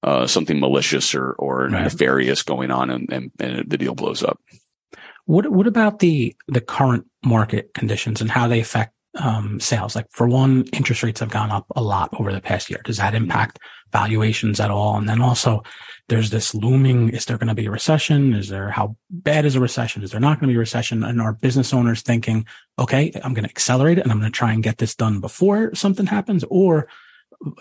uh, 0.04 0.28
something 0.28 0.60
malicious 0.60 1.16
or, 1.16 1.32
or 1.34 1.68
right. 1.70 1.84
nefarious 1.84 2.44
going 2.44 2.70
on 2.70 2.90
and, 2.90 3.12
and, 3.12 3.32
and 3.40 3.70
the 3.70 3.78
deal 3.78 3.96
blows 3.96 4.24
up. 4.24 4.40
What 5.26 5.50
what 5.50 5.68
about 5.68 6.00
the 6.00 6.36
the 6.48 6.60
current 6.60 7.06
market 7.24 7.74
conditions 7.74 8.20
and 8.20 8.30
how 8.30 8.48
they 8.48 8.60
affect 8.60 8.94
um, 9.16 9.60
sales? 9.60 9.96
Like 9.96 10.08
for 10.12 10.28
one, 10.28 10.66
interest 10.74 11.04
rates 11.04 11.20
have 11.20 11.30
gone 11.30 11.52
up 11.52 11.66
a 11.76 11.82
lot 11.82 12.10
over 12.20 12.32
the 12.32 12.42
past 12.42 12.70
year. 12.70 12.82
Does 12.84 12.98
that 12.98 13.16
impact 13.16 13.60
valuations 13.92 14.60
at 14.60 14.72
all? 14.72 14.98
And 14.98 15.08
then 15.08 15.22
also, 15.22 15.64
there's 16.10 16.30
this 16.30 16.54
looming: 16.54 17.10
is 17.10 17.26
there 17.26 17.38
going 17.38 17.48
to 17.48 17.54
be 17.56 17.68
a 17.68 17.72
recession? 17.72 18.34
Is 18.34 18.50
there 18.50 18.70
how 18.70 18.96
bad 19.10 19.46
is 19.46 19.56
a 19.56 19.60
recession? 19.60 20.04
Is 20.04 20.12
there 20.12 20.20
not 20.20 20.40
going 20.40 20.48
to 20.48 20.54
be 20.54 20.58
a 20.58 20.60
recession? 20.60 21.04
And 21.04 21.22
are 21.22 21.34
business 21.34 21.74
owners 21.74 22.02
thinking, 22.02 22.46
okay, 22.78 23.12
I'm 23.24 23.34
going 23.34 23.46
to 23.46 23.50
accelerate 23.50 23.98
it 23.98 24.02
and 24.02 24.12
I'm 24.12 24.20
going 24.20 24.32
to 24.32 24.38
try 24.38 24.52
and 24.52 24.64
get 24.64 24.78
this 24.78 24.96
done 24.96 25.20
before 25.20 25.74
something 25.76 26.06
happens, 26.06 26.44
or 26.50 26.88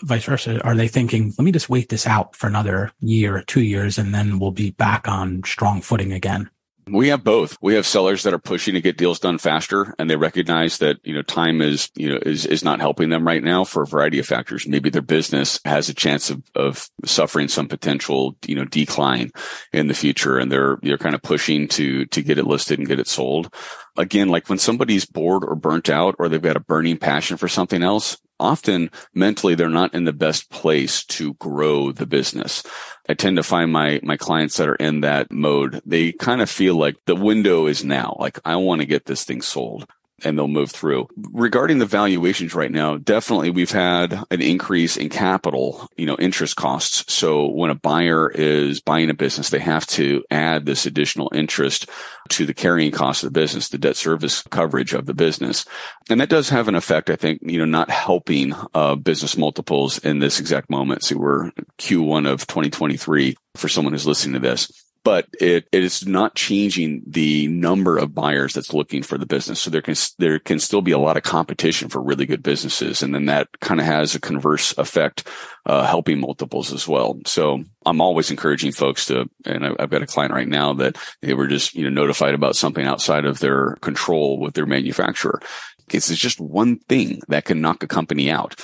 vice 0.03 0.25
versa? 0.25 0.61
Are 0.63 0.75
they 0.77 0.89
thinking, 0.89 1.33
let 1.39 1.45
me 1.45 1.53
just 1.53 1.69
wait 1.69 1.89
this 1.89 2.07
out 2.07 2.37
for 2.37 2.47
another 2.47 2.93
year 3.01 3.37
or 3.37 3.43
two 3.43 3.63
years 3.63 3.99
and 3.99 4.15
then 4.15 4.39
we'll 4.39 4.53
be 4.53 4.71
back 4.71 5.09
on 5.09 5.43
strong 5.45 5.81
footing 5.81 6.13
again? 6.13 6.51
We 6.89 7.09
have 7.09 7.23
both. 7.23 7.57
We 7.63 7.75
have 7.75 7.87
sellers 7.87 8.25
that 8.25 8.35
are 8.35 8.39
pushing 8.39 8.75
to 8.75 8.81
get 8.81 8.97
deals 8.97 9.21
done 9.21 9.39
faster 9.39 9.95
and 9.99 10.11
they 10.11 10.17
recognize 10.17 10.79
that, 10.79 10.97
you 11.05 11.15
know, 11.15 11.23
time 11.23 11.63
is, 11.63 11.91
you 11.95 12.09
know, 12.09 12.19
is, 12.21 12.45
is 12.45 12.65
not 12.65 12.81
helping 12.81 13.09
them 13.09 13.27
right 13.27 13.43
now 13.43 13.63
for 13.63 13.83
a 13.83 13.87
variety 13.87 14.19
of 14.19 14.27
factors. 14.27 14.67
Maybe 14.67 14.91
their 14.91 15.01
business 15.01 15.61
has 15.65 15.89
a 15.89 15.95
chance 15.95 16.29
of, 16.29 16.43
of 16.57 16.91
suffering 17.05 17.47
some 17.47 17.69
potential, 17.69 18.37
you 18.47 18.57
know, 18.57 18.65
decline 18.65 19.31
in 19.73 19.87
the 19.87 19.95
future 19.95 20.39
and 20.39 20.51
they're, 20.51 20.79
they're 20.83 20.99
kind 20.99 21.15
of 21.15 21.23
pushing 21.23 21.69
to, 21.69 22.05
to 22.07 22.23
get 22.23 22.39
it 22.39 22.47
listed 22.47 22.81
and 22.81 22.89
get 22.89 23.01
it 23.01 23.07
sold. 23.07 23.55
Again, 23.97 24.29
like 24.29 24.49
when 24.49 24.59
somebody's 24.59 25.05
bored 25.05 25.45
or 25.45 25.55
burnt 25.55 25.89
out 25.89 26.17
or 26.19 26.29
they've 26.29 26.43
got 26.43 26.57
a 26.57 26.61
burning 26.61 26.97
passion 26.97 27.37
for 27.37 27.47
something 27.47 27.83
else, 27.83 28.19
often 28.43 28.91
mentally 29.15 29.55
they're 29.55 29.69
not 29.69 29.95
in 29.95 30.05
the 30.05 30.13
best 30.13 30.51
place 30.51 31.05
to 31.07 31.35
grow 31.35 31.93
the 31.93 32.07
business. 32.07 32.63
I 33.09 33.15
tend 33.15 33.37
to 33.37 33.43
find 33.43 33.73
my, 33.73 34.01
my 34.03 34.17
clients 34.17 34.57
that 34.57 34.69
are 34.69 34.75
in 34.75 35.01
that 35.01 35.31
mode, 35.31 35.81
they 35.87 36.13
kind 36.13 36.43
of 36.43 36.51
feel 36.51 36.77
like 36.77 36.97
the 37.07 37.17
window 37.17 37.67
is 37.67 37.85
now. 37.85 38.17
Like 38.19 38.39
I 38.45 38.57
want 38.57 38.81
to 38.81 38.87
get 38.87 39.07
this 39.07 39.25
thing 39.25 39.43
sold 39.43 39.87
and 40.25 40.37
they'll 40.37 40.49
move 40.49 40.71
through. 40.71 41.09
Regarding 41.17 41.79
the 41.79 41.87
valuations 41.87 42.55
right 42.55 42.71
now, 42.71 42.97
definitely 42.97 43.51
we've 43.51 43.71
had 43.71 44.13
an 44.31 44.43
increase 44.43 44.97
in 44.97 45.09
capital, 45.09 45.89
you 45.97 46.07
know, 46.07 46.17
interest 46.19 46.57
costs. 46.57 47.13
So 47.13 47.49
when 47.49 47.71
a 47.71 47.75
buyer 47.75 48.31
is 48.31 48.81
buying 48.81 49.11
a 49.11 49.15
business, 49.15 49.51
they 49.51 49.59
have 49.59 49.87
to 49.89 50.25
add 50.31 50.67
this 50.67 50.87
additional 50.87 51.31
interest 51.35 51.89
to 52.31 52.47
the 52.47 52.55
carrying 52.55 52.93
cost 52.93 53.23
of 53.23 53.33
the 53.33 53.41
business, 53.41 53.69
the 53.69 53.79
debt 53.79 53.97
service 53.97 54.43
coverage 54.51 54.95
of 54.95 55.07
the 55.07 55.15
business. 55.15 55.65
And 56.09 56.21
that 56.21 56.29
does 56.29 56.49
have 56.49 56.69
an 56.69 56.75
effect, 56.75 57.11
I 57.11 57.17
think, 57.17 57.41
you 57.43 57.59
know, 57.59 57.65
not 57.65 57.91
helping 57.91 58.55
uh, 58.75 58.95
business 58.97 59.37
multiples 59.37 59.99
in 59.99 60.19
this 60.19 60.41
exact 60.41 60.71
moment. 60.71 61.05
So 61.05 61.17
we're 61.17 61.51
Q1 61.79 62.29
of 62.29 62.47
2023 62.47 63.37
for 63.57 63.69
someone 63.69 63.93
who's 63.93 64.07
listening 64.07 64.35
to 64.35 64.49
this 64.49 64.82
but 65.05 65.29
it, 65.41 65.67
it 65.73 65.83
is 65.83 66.07
not 66.07 66.35
changing 66.35 67.03
the 67.07 67.49
number 67.49 67.99
of 67.99 68.15
buyers 68.15 68.53
that's 68.53 68.73
looking 68.73 69.03
for 69.03 69.19
the 69.19 69.27
business. 69.27 69.61
So 69.61 69.71
there 69.71 69.83
can, 69.83 69.97
there 70.19 70.39
can 70.39 70.59
still 70.59 70.83
be 70.83 70.93
a 70.93 70.99
lot 70.99 71.17
of 71.17 71.23
competition 71.23 71.89
for 71.89 72.01
really 72.01 72.27
good 72.27 72.43
businesses. 72.43 73.03
And 73.03 73.15
then 73.15 73.27
that 73.27 73.49
kind 73.61 73.81
of 73.81 73.87
has 73.87 74.15
a 74.15 74.21
converse 74.21 74.77
effect, 74.79 75.27
uh, 75.67 75.87
helping 75.87 76.21
multiples 76.21 76.73
as 76.73 76.87
well. 76.87 77.19
So 77.27 77.65
I'm 77.85 78.01
always 78.01 78.31
encouraging 78.31 78.73
folks 78.73 79.07
to, 79.07 79.29
and 79.45 79.65
I've 79.67 79.91
got 79.91 80.03
a 80.03 80.07
client 80.07 80.33
right 80.33 80.49
now 80.49 80.75
that 80.75 80.97
they 81.21 81.35
were 81.35 81.49
just, 81.49 81.75
you 81.75 81.85
know, 81.85 81.91
notified 81.91 82.35
about 82.35 82.57
something 82.57 82.87
outside 82.87 83.25
of 83.25 83.41
their 83.41 83.77
control 83.81 84.39
with 84.39 84.55
their 84.55 84.67
manufacturer. 84.67 85.41
It's 85.91 86.09
just 86.17 86.41
one 86.41 86.79
thing 86.79 87.21
that 87.29 87.45
can 87.45 87.61
knock 87.61 87.83
a 87.83 87.89
company 87.89 88.31
out 88.31 88.59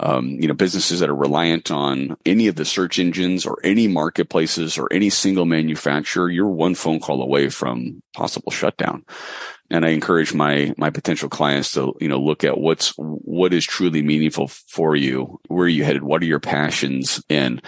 um, 0.00 0.28
you 0.40 0.48
know, 0.48 0.54
businesses 0.54 1.00
that 1.00 1.08
are 1.08 1.14
reliant 1.14 1.70
on 1.70 2.16
any 2.26 2.48
of 2.48 2.56
the 2.56 2.64
search 2.64 2.98
engines 2.98 3.46
or 3.46 3.58
any 3.62 3.86
marketplaces 3.86 4.76
or 4.76 4.92
any 4.92 5.10
single 5.10 5.44
manufacturer, 5.44 6.30
you're 6.30 6.48
one 6.48 6.74
phone 6.74 7.00
call 7.00 7.22
away 7.22 7.48
from 7.48 8.02
possible 8.14 8.50
shutdown 8.50 9.04
and 9.70 9.84
I 9.84 9.90
encourage 9.90 10.34
my 10.34 10.74
my 10.76 10.90
potential 10.90 11.28
clients 11.28 11.72
to 11.72 11.94
you 12.00 12.08
know 12.08 12.20
look 12.20 12.44
at 12.44 12.58
what's 12.58 12.92
what 12.96 13.52
is 13.52 13.64
truly 13.64 14.02
meaningful 14.02 14.48
for 14.48 14.94
you. 14.94 15.40
Where 15.48 15.66
are 15.66 15.68
you 15.68 15.84
headed? 15.84 16.02
What 16.02 16.22
are 16.22 16.26
your 16.26 16.40
passions 16.40 17.22
and 17.30 17.62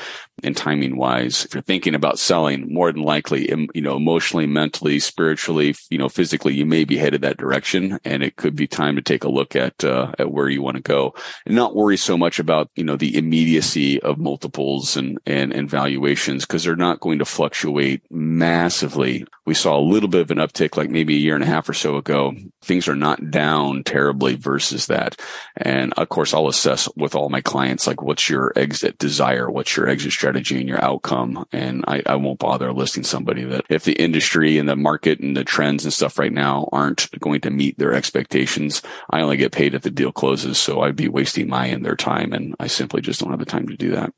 and 0.47 0.57
timing 0.57 0.97
wise? 0.97 1.45
If 1.45 1.55
you're 1.55 1.63
thinking 1.63 1.95
about 1.95 2.19
selling, 2.19 2.73
more 2.73 2.93
than 2.93 3.03
likely, 3.03 3.49
you 3.75 3.81
know, 3.81 3.97
emotionally, 3.97 4.47
mentally, 4.47 4.99
spiritually, 5.01 5.75
you 5.91 5.99
know, 5.99 6.09
physically, 6.09 6.55
you 6.55 6.67
may 6.67 6.85
be 6.85 6.99
headed 6.99 7.23
that 7.23 7.39
direction, 7.39 7.99
and 8.05 8.23
it 8.23 8.37
could 8.37 8.55
be 8.55 8.67
time 8.67 8.97
to 8.97 9.03
take 9.03 9.25
a 9.25 9.29
look 9.29 9.57
at 9.57 9.83
uh, 9.83 10.13
at 10.19 10.31
where 10.31 10.49
you 10.49 10.63
want 10.63 10.77
to 10.77 10.83
go, 10.83 11.15
and 11.47 11.57
not 11.57 11.75
worry 11.75 11.97
so 11.97 12.17
much 12.19 12.39
about 12.39 12.71
you 12.77 12.85
know 12.85 12.97
the 12.97 13.17
immediacy 13.17 14.01
of 14.03 14.19
multiples 14.19 14.97
and 14.97 15.19
and, 15.27 15.53
and 15.53 15.71
valuations 15.71 16.45
because 16.45 16.65
they're 16.65 16.77
not 16.77 17.01
going 17.01 17.19
to 17.19 17.25
fluctuate 17.25 18.03
massively. 18.11 19.27
We 19.47 19.55
saw 19.55 19.79
a 19.79 19.81
little 19.81 20.09
bit 20.09 20.23
of 20.23 20.31
an 20.31 20.39
uptick, 20.39 20.77
like 20.77 20.91
maybe 20.91 21.15
a 21.15 21.21
year 21.21 21.35
and 21.35 21.45
a 21.45 21.47
half 21.47 21.69
or 21.69 21.73
so 21.73 21.87
so 21.87 21.97
ago, 21.97 22.35
things 22.63 22.89
are 22.89 22.97
not 22.97 23.31
down 23.31 23.85
terribly 23.85 24.35
versus 24.35 24.87
that. 24.87 25.21
And 25.57 25.93
of 25.95 26.09
course, 26.09 26.35
I'll 26.35 26.49
assess 26.49 26.89
with 26.97 27.15
all 27.15 27.29
my 27.29 27.41
clients, 27.41 27.87
like 27.87 28.03
what's 28.03 28.29
your 28.29 28.53
exit 28.57 28.99
desire? 28.99 29.49
What's 29.49 29.77
your 29.77 29.89
exit 29.89 30.11
strategy 30.11 30.36
and 30.37 30.69
your 30.69 30.83
outcome? 30.83 31.47
And 31.53 31.85
I, 31.87 32.03
I 32.07 32.17
won't 32.17 32.39
bother 32.39 32.73
listing 32.73 33.05
somebody 33.05 33.45
that 33.45 33.65
if 33.69 33.85
the 33.85 33.95
industry 33.95 34.59
and 34.59 34.69
the 34.69 34.77
market 34.77 35.21
and 35.21 35.37
the 35.37 35.45
trends 35.45 35.85
and 35.85 35.93
stuff 35.93 36.19
right 36.19 36.33
now 36.33 36.69
aren't 36.73 37.09
going 37.21 37.41
to 37.43 37.51
meet 37.51 37.79
their 37.79 37.93
expectations, 37.93 38.83
I 39.11 39.21
only 39.21 39.37
get 39.37 39.53
paid 39.53 39.75
if 39.75 39.83
the 39.83 39.91
deal 39.91 40.13
closes. 40.13 40.59
So 40.59 40.81
I'd 40.83 40.97
be 40.97 41.09
wasting 41.09 41.49
my 41.49 41.67
and 41.67 41.85
their 41.85 41.97
time. 41.97 42.33
And 42.33 42.55
I 42.61 42.67
simply 42.67 43.01
just 43.01 43.21
don't 43.21 43.31
have 43.31 43.39
the 43.39 43.45
time 43.45 43.69
to 43.69 43.77
do 43.77 43.91
that. 43.93 44.13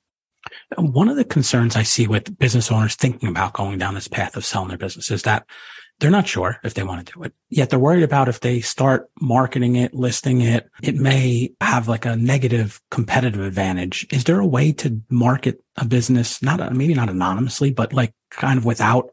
One 0.76 1.08
of 1.08 1.16
the 1.16 1.24
concerns 1.24 1.76
I 1.76 1.82
see 1.82 2.06
with 2.06 2.38
business 2.38 2.70
owners 2.70 2.94
thinking 2.94 3.28
about 3.28 3.52
going 3.52 3.78
down 3.78 3.94
this 3.94 4.08
path 4.08 4.36
of 4.36 4.44
selling 4.44 4.68
their 4.68 4.78
business 4.78 5.10
is 5.10 5.22
that 5.22 5.46
they're 6.00 6.10
not 6.10 6.28
sure 6.28 6.58
if 6.62 6.74
they 6.74 6.82
want 6.82 7.04
to 7.06 7.12
do 7.12 7.22
it. 7.24 7.32
Yet 7.48 7.70
they're 7.70 7.78
worried 7.78 8.02
about 8.02 8.28
if 8.28 8.40
they 8.40 8.60
start 8.60 9.10
marketing 9.20 9.76
it, 9.76 9.94
listing 9.94 10.40
it, 10.40 10.68
it 10.82 10.94
may 10.94 11.52
have 11.60 11.88
like 11.88 12.04
a 12.04 12.16
negative 12.16 12.80
competitive 12.90 13.40
advantage. 13.40 14.06
Is 14.12 14.24
there 14.24 14.40
a 14.40 14.46
way 14.46 14.72
to 14.72 15.00
market 15.10 15.62
a 15.76 15.84
business, 15.84 16.42
not 16.42 16.72
maybe 16.72 16.94
not 16.94 17.08
anonymously, 17.08 17.72
but 17.72 17.92
like 17.92 18.12
kind 18.30 18.58
of 18.58 18.64
without 18.64 19.10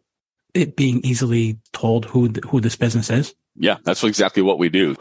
it 0.53 0.75
being 0.75 1.01
easily 1.03 1.59
told 1.73 2.05
who 2.05 2.29
who 2.47 2.61
this 2.61 2.75
business 2.75 3.09
is? 3.09 3.33
Yeah, 3.57 3.77
that's 3.83 4.03
exactly 4.03 4.41
what 4.41 4.59
we 4.59 4.67
do. 4.67 4.97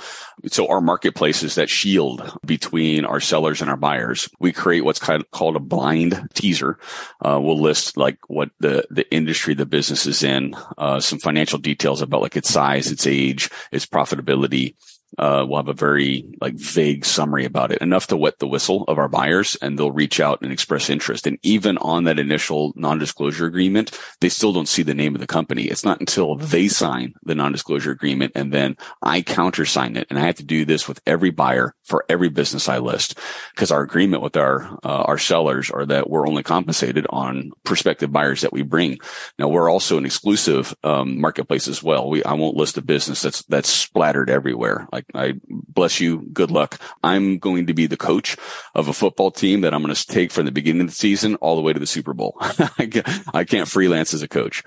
So 0.47 0.69
our 0.69 0.81
marketplace 0.81 1.43
is 1.43 1.57
that 1.57 1.69
shield 1.69 2.39
between 2.47 3.05
our 3.05 3.19
sellers 3.19 3.61
and 3.61 3.69
our 3.69 3.77
buyers. 3.77 4.29
We 4.39 4.53
create 4.53 4.85
what's 4.85 5.01
kind 5.01 5.21
of 5.21 5.31
called 5.33 5.57
a 5.57 5.61
blind 5.61 6.29
teaser. 6.35 6.79
Uh, 7.21 7.41
we'll 7.43 7.61
list 7.61 7.97
like 7.97 8.19
what 8.29 8.51
the, 8.61 8.87
the 8.91 9.13
industry 9.13 9.55
the 9.55 9.67
business 9.67 10.07
is 10.07 10.23
in, 10.23 10.55
uh, 10.79 11.01
some 11.01 11.19
financial 11.19 11.59
details 11.59 12.01
about 12.01 12.23
like 12.23 12.37
its 12.37 12.49
size, 12.49 12.93
its 12.93 13.09
age, 13.09 13.51
its 13.73 13.87
profitability, 13.87 14.77
uh, 15.19 15.45
we'll 15.47 15.59
have 15.59 15.69
a 15.69 15.75
very 15.75 16.25
like 16.41 16.55
vague 16.55 17.05
summary 17.05 17.45
about 17.45 17.71
it, 17.73 17.83
enough 17.83 18.07
to 18.09 18.17
wet 18.17 18.39
the 18.39 18.49
whistle 18.49 18.85
of 18.89 18.99
our 18.99 19.09
buyers, 19.09 19.57
and 19.63 19.79
they'll 19.79 19.93
reach 19.93 20.21
out 20.21 20.41
and 20.43 20.53
express 20.53 20.91
interest. 20.91 21.27
And 21.27 21.39
even 21.43 21.79
on 21.79 22.05
that 22.05 22.19
initial 22.19 22.73
non-disclosure 22.77 23.47
agreement, 23.47 23.99
they 24.21 24.29
still 24.29 24.53
don't 24.53 24.69
see 24.69 24.83
the 24.83 24.95
name 24.95 25.15
of 25.15 25.21
the 25.21 25.27
company. 25.27 25.65
It's 25.65 25.85
not 25.85 26.01
until 26.01 26.37
they 26.37 26.69
sign 26.69 27.15
the 27.23 27.35
non-disclosure 27.35 27.91
agreement 27.91 28.33
and 28.35 28.53
then 28.53 28.77
I 29.03 29.23
countersign 29.23 29.97
it, 29.97 30.07
and 30.11 30.19
I 30.19 30.23
have 30.23 30.37
to 30.37 30.45
do 30.45 30.65
this 30.65 30.89
with 30.89 31.01
every 31.07 31.31
buyer 31.31 31.75
for 31.83 32.05
every 32.09 32.29
business 32.29 32.69
I 32.69 32.79
list, 32.79 33.19
because 33.55 33.71
our 33.71 33.83
agreement 33.83 34.23
with 34.23 34.37
our 34.37 34.79
uh, 34.83 35.05
our 35.05 35.19
sellers 35.19 35.71
are 35.71 35.87
that 35.87 36.09
we're 36.11 36.27
only 36.27 36.43
compensated 36.43 37.07
on 37.11 37.53
prospective 37.65 38.13
buyers 38.13 38.41
that 38.41 38.53
we 38.53 38.63
bring. 38.63 38.99
Now 39.39 39.49
we're 39.49 39.71
also 39.71 39.99
an 39.99 40.07
exclusive 40.07 40.75
um, 40.83 41.21
marketplace 41.21 41.69
as 41.69 41.83
well. 41.83 42.09
We 42.09 42.25
I 42.25 42.35
won't 42.35 42.57
list 42.57 42.79
a 42.79 42.83
business 42.83 43.23
that's 43.23 43.43
that's 43.45 43.69
splattered 43.69 44.31
everywhere 44.31 44.89
like 44.93 45.04
I 45.15 45.35
bless 45.51 46.01
you. 46.01 46.29
Good 46.33 46.51
luck. 46.51 46.81
I'm 47.03 47.39
going 47.39 47.67
to 47.67 47.75
be 47.75 47.87
the 47.87 47.97
coach 47.97 48.37
of 48.75 48.89
a 48.89 48.93
football 48.93 49.31
team 49.31 49.63
that 49.63 49.75
I'm 49.75 49.83
going 49.83 49.95
to 49.95 50.07
take 50.07 50.31
from 50.31 50.47
the 50.47 50.53
beginning 50.53 50.83
of 50.83 50.89
the 50.89 50.95
season 50.95 51.35
all 51.37 51.57
the 51.57 51.63
way 51.63 51.73
to 51.73 51.81
the 51.81 51.87
Super 51.87 52.15
Bowl. 52.15 52.37
I 52.41 53.45
can't 53.45 53.69
freelance 53.69 54.15
as 54.15 54.23
a 54.23 54.29
coach 54.29 54.63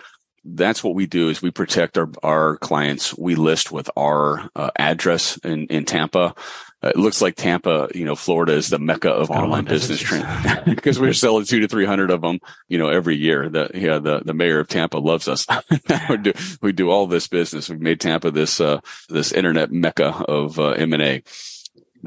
that's 0.47 0.83
what 0.83 0.95
we 0.95 1.05
do 1.05 1.29
is 1.29 1.41
we 1.41 1.51
protect 1.51 1.97
our, 1.97 2.09
our 2.23 2.57
clients. 2.57 3.17
We 3.17 3.35
list 3.35 3.71
with 3.71 3.89
our 3.97 4.49
uh, 4.55 4.71
address 4.77 5.37
in, 5.37 5.67
in 5.67 5.85
Tampa. 5.85 6.35
Uh, 6.83 6.89
it 6.89 6.97
looks 6.97 7.21
like 7.21 7.35
Tampa, 7.35 7.89
you 7.95 8.05
know, 8.05 8.15
Florida 8.15 8.53
is 8.53 8.69
the 8.69 8.77
mecca 8.77 9.09
of 9.09 9.31
online 9.31 9.65
business 9.65 9.99
training 9.99 10.27
because 10.65 10.99
we're 10.99 11.13
selling 11.13 11.45
two 11.45 11.61
to 11.61 11.67
300 11.67 12.11
of 12.11 12.21
them, 12.21 12.39
you 12.67 12.77
know, 12.77 12.89
every 12.89 13.15
year. 13.15 13.49
The, 13.49 13.71
yeah, 13.73 13.97
the, 13.97 14.19
the 14.19 14.35
mayor 14.35 14.59
of 14.59 14.67
Tampa 14.67 14.97
loves 14.97 15.27
us. 15.27 15.47
we, 16.09 16.17
do, 16.17 16.33
we 16.61 16.71
do 16.73 16.91
all 16.91 17.07
this 17.07 17.27
business. 17.27 17.67
We've 17.67 17.81
made 17.81 17.99
Tampa 17.99 18.29
this, 18.29 18.61
uh, 18.61 18.81
this 19.09 19.31
internet 19.31 19.71
mecca 19.71 20.23
of, 20.27 20.59
uh, 20.59 20.69
M&A 20.69 21.23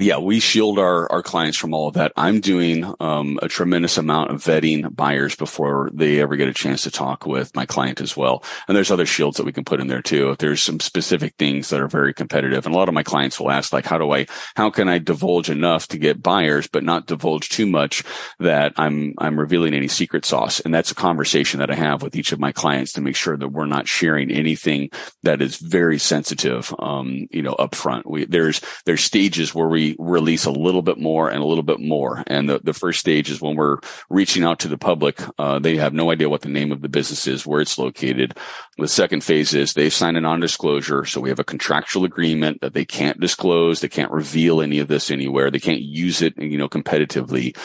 yeah, 0.00 0.18
we 0.18 0.40
shield 0.40 0.78
our, 0.78 1.10
our 1.12 1.22
clients 1.22 1.58
from 1.58 1.74
all 1.74 1.88
of 1.88 1.94
that. 1.94 2.12
I'm 2.16 2.40
doing 2.40 2.92
um, 3.00 3.38
a 3.42 3.48
tremendous 3.48 3.98
amount 3.98 4.30
of 4.30 4.42
vetting 4.42 4.94
buyers 4.96 5.36
before 5.36 5.90
they 5.92 6.20
ever 6.20 6.36
get 6.36 6.48
a 6.48 6.54
chance 6.54 6.82
to 6.84 6.90
talk 6.90 7.26
with 7.26 7.54
my 7.54 7.66
client 7.66 8.00
as 8.00 8.16
well. 8.16 8.42
And 8.66 8.76
there's 8.76 8.90
other 8.90 9.06
shields 9.06 9.36
that 9.36 9.44
we 9.44 9.52
can 9.52 9.64
put 9.64 9.80
in 9.80 9.88
there 9.88 10.00
too. 10.00 10.30
If 10.30 10.38
there's 10.38 10.62
some 10.62 10.80
specific 10.80 11.34
things 11.38 11.68
that 11.68 11.80
are 11.80 11.88
very 11.88 12.14
competitive, 12.14 12.64
and 12.64 12.74
a 12.74 12.78
lot 12.78 12.88
of 12.88 12.94
my 12.94 13.02
clients 13.02 13.38
will 13.38 13.50
ask, 13.50 13.72
like, 13.72 13.84
how 13.84 13.98
do 13.98 14.10
I, 14.12 14.26
how 14.56 14.70
can 14.70 14.88
I 14.88 14.98
divulge 14.98 15.50
enough 15.50 15.88
to 15.88 15.98
get 15.98 16.22
buyers, 16.22 16.66
but 16.66 16.82
not 16.82 17.06
divulge 17.06 17.50
too 17.50 17.66
much 17.66 18.02
that 18.38 18.72
I'm 18.76 19.14
I'm 19.18 19.38
revealing 19.38 19.74
any 19.74 19.88
secret 19.88 20.24
sauce? 20.24 20.60
And 20.60 20.72
that's 20.72 20.90
a 20.90 20.94
conversation 20.94 21.60
that 21.60 21.70
I 21.70 21.74
have 21.74 22.02
with 22.02 22.16
each 22.16 22.32
of 22.32 22.40
my 22.40 22.52
clients 22.52 22.92
to 22.92 23.00
make 23.00 23.16
sure 23.16 23.36
that 23.36 23.48
we're 23.48 23.66
not 23.66 23.86
sharing 23.86 24.30
anything 24.30 24.90
that 25.24 25.42
is 25.42 25.56
very 25.56 25.98
sensitive, 25.98 26.74
um, 26.78 27.26
you 27.30 27.42
know, 27.42 27.54
upfront. 27.58 28.06
We 28.06 28.24
there's 28.24 28.60
there's 28.86 29.02
stages 29.02 29.54
where 29.54 29.68
we 29.68 29.89
release 29.98 30.44
a 30.44 30.50
little 30.50 30.82
bit 30.82 30.98
more 30.98 31.30
and 31.30 31.42
a 31.42 31.46
little 31.46 31.62
bit 31.62 31.80
more. 31.80 32.22
And 32.26 32.48
the, 32.48 32.60
the 32.62 32.72
first 32.72 33.00
stage 33.00 33.30
is 33.30 33.40
when 33.40 33.56
we're 33.56 33.78
reaching 34.08 34.44
out 34.44 34.60
to 34.60 34.68
the 34.68 34.78
public. 34.78 35.20
Uh, 35.38 35.58
they 35.58 35.76
have 35.76 35.92
no 35.92 36.10
idea 36.10 36.28
what 36.28 36.42
the 36.42 36.48
name 36.48 36.72
of 36.72 36.82
the 36.82 36.88
business 36.88 37.26
is, 37.26 37.46
where 37.46 37.60
it's 37.60 37.78
located. 37.78 38.36
The 38.78 38.88
second 38.88 39.24
phase 39.24 39.54
is 39.54 39.72
they 39.72 39.90
sign 39.90 40.16
a 40.16 40.20
non-disclosure. 40.20 41.04
So 41.04 41.20
we 41.20 41.28
have 41.28 41.40
a 41.40 41.44
contractual 41.44 42.04
agreement 42.04 42.60
that 42.60 42.74
they 42.74 42.84
can't 42.84 43.20
disclose. 43.20 43.80
They 43.80 43.88
can't 43.88 44.12
reveal 44.12 44.60
any 44.60 44.78
of 44.78 44.88
this 44.88 45.10
anywhere. 45.10 45.50
They 45.50 45.58
can't 45.58 45.82
use 45.82 46.22
it, 46.22 46.38
you 46.38 46.58
know, 46.58 46.68
competitively 46.68 47.56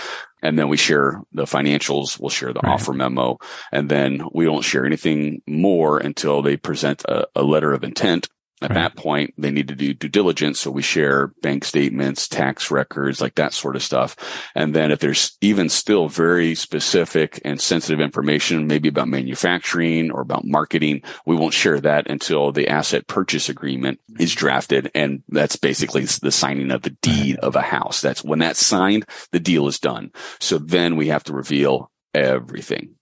and 0.45 0.59
then 0.59 0.69
we 0.69 0.77
share 0.77 1.21
the 1.33 1.45
financials. 1.45 2.19
We'll 2.19 2.29
share 2.29 2.53
the 2.53 2.61
right. 2.63 2.73
offer 2.73 2.93
memo, 2.93 3.39
and 3.71 3.89
then 3.89 4.21
we 4.31 4.45
don't 4.45 4.61
share 4.61 4.85
anything 4.85 5.41
more 5.47 5.97
until 5.97 6.41
they 6.41 6.55
present 6.55 7.03
a, 7.05 7.27
a 7.35 7.41
letter 7.41 7.73
of 7.73 7.83
intent 7.83 8.29
at 8.61 8.69
right. 8.69 8.75
that 8.75 8.95
point, 8.95 9.33
they 9.37 9.51
need 9.51 9.67
to 9.67 9.75
do 9.75 9.93
due 9.93 10.07
diligence. 10.07 10.61
So 10.61 10.71
we 10.71 10.81
share 10.81 11.27
bank 11.41 11.65
statements, 11.65 12.27
tax 12.27 12.71
records, 12.71 13.19
like 13.19 13.35
that 13.35 13.53
sort 13.53 13.75
of 13.75 13.83
stuff. 13.83 14.15
And 14.55 14.73
then 14.73 14.91
if 14.91 14.99
there's 14.99 15.37
even 15.41 15.67
still 15.67 16.07
very 16.07 16.55
specific 16.55 17.41
and 17.43 17.59
sensitive 17.59 17.99
information, 17.99 18.67
maybe 18.67 18.87
about 18.87 19.09
manufacturing 19.09 20.09
or 20.09 20.21
about 20.21 20.45
marketing, 20.45 21.01
we 21.25 21.35
won't 21.35 21.53
share 21.53 21.81
that 21.81 22.09
until 22.09 22.53
the 22.53 22.69
asset 22.69 23.07
purchase 23.07 23.49
agreement 23.49 23.99
is 24.19 24.31
mm-hmm. 24.31 24.39
drafted. 24.39 24.91
And 24.95 25.23
that's 25.27 25.57
basically 25.57 26.05
the 26.05 26.31
signing 26.31 26.71
of 26.71 26.81
the 26.83 26.95
deed 27.01 27.35
of 27.37 27.57
a 27.57 27.61
house. 27.61 27.99
That's 27.99 28.23
when 28.23 28.39
that's 28.39 28.65
signed, 28.65 29.05
the 29.31 29.39
deal 29.39 29.67
is 29.67 29.79
done. 29.79 30.11
So 30.39 30.59
then 30.59 30.95
we 30.95 31.07
have 31.07 31.25
to 31.25 31.33
reveal 31.33 31.91
everything. 32.13 32.95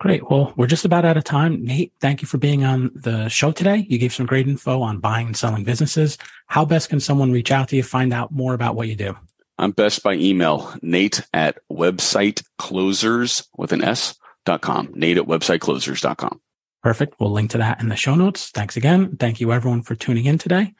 Great. 0.00 0.30
Well, 0.30 0.52
we're 0.56 0.68
just 0.68 0.84
about 0.84 1.04
out 1.04 1.16
of 1.16 1.24
time. 1.24 1.64
Nate, 1.64 1.92
thank 2.00 2.22
you 2.22 2.28
for 2.28 2.38
being 2.38 2.64
on 2.64 2.92
the 2.94 3.28
show 3.28 3.50
today. 3.50 3.84
You 3.88 3.98
gave 3.98 4.14
some 4.14 4.26
great 4.26 4.46
info 4.46 4.80
on 4.80 5.00
buying 5.00 5.26
and 5.26 5.36
selling 5.36 5.64
businesses. 5.64 6.18
How 6.46 6.64
best 6.64 6.88
can 6.88 7.00
someone 7.00 7.32
reach 7.32 7.50
out 7.50 7.68
to 7.70 7.76
you, 7.76 7.82
find 7.82 8.12
out 8.12 8.30
more 8.30 8.54
about 8.54 8.76
what 8.76 8.86
you 8.86 8.94
do? 8.94 9.16
I'm 9.58 9.72
best 9.72 10.04
by 10.04 10.14
email, 10.14 10.72
nate 10.82 11.26
at 11.34 11.58
websiteclosers 11.68 13.48
with 13.56 13.72
an 13.72 13.82
S 13.82 14.14
dot 14.44 14.60
com, 14.60 14.92
nate 14.94 15.18
at 15.18 15.24
website 15.24 15.58
closers 15.58 16.00
dot 16.00 16.18
com. 16.18 16.40
Perfect. 16.80 17.16
We'll 17.18 17.32
link 17.32 17.50
to 17.50 17.58
that 17.58 17.80
in 17.80 17.88
the 17.88 17.96
show 17.96 18.14
notes. 18.14 18.50
Thanks 18.50 18.76
again. 18.76 19.16
Thank 19.16 19.40
you 19.40 19.52
everyone 19.52 19.82
for 19.82 19.96
tuning 19.96 20.26
in 20.26 20.38
today. 20.38 20.74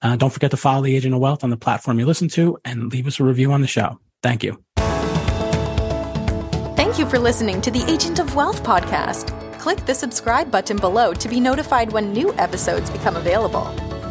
Uh, 0.00 0.16
don't 0.16 0.32
forget 0.32 0.50
to 0.52 0.56
follow 0.56 0.82
the 0.82 0.96
Agent 0.96 1.14
of 1.14 1.20
Wealth 1.20 1.44
on 1.44 1.50
the 1.50 1.58
platform 1.58 1.98
you 1.98 2.06
listen 2.06 2.28
to 2.28 2.58
and 2.64 2.90
leave 2.90 3.06
us 3.06 3.20
a 3.20 3.24
review 3.24 3.52
on 3.52 3.60
the 3.60 3.66
show. 3.66 4.00
Thank 4.22 4.42
you. 4.42 4.64
Thank 6.92 7.06
you 7.06 7.10
for 7.10 7.18
listening 7.18 7.62
to 7.62 7.70
the 7.70 7.90
Agent 7.90 8.18
of 8.18 8.34
Wealth 8.34 8.62
podcast. 8.62 9.58
Click 9.58 9.82
the 9.86 9.94
subscribe 9.94 10.50
button 10.50 10.76
below 10.76 11.14
to 11.14 11.26
be 11.26 11.40
notified 11.40 11.90
when 11.90 12.12
new 12.12 12.34
episodes 12.34 12.90
become 12.90 13.16
available. 13.16 13.64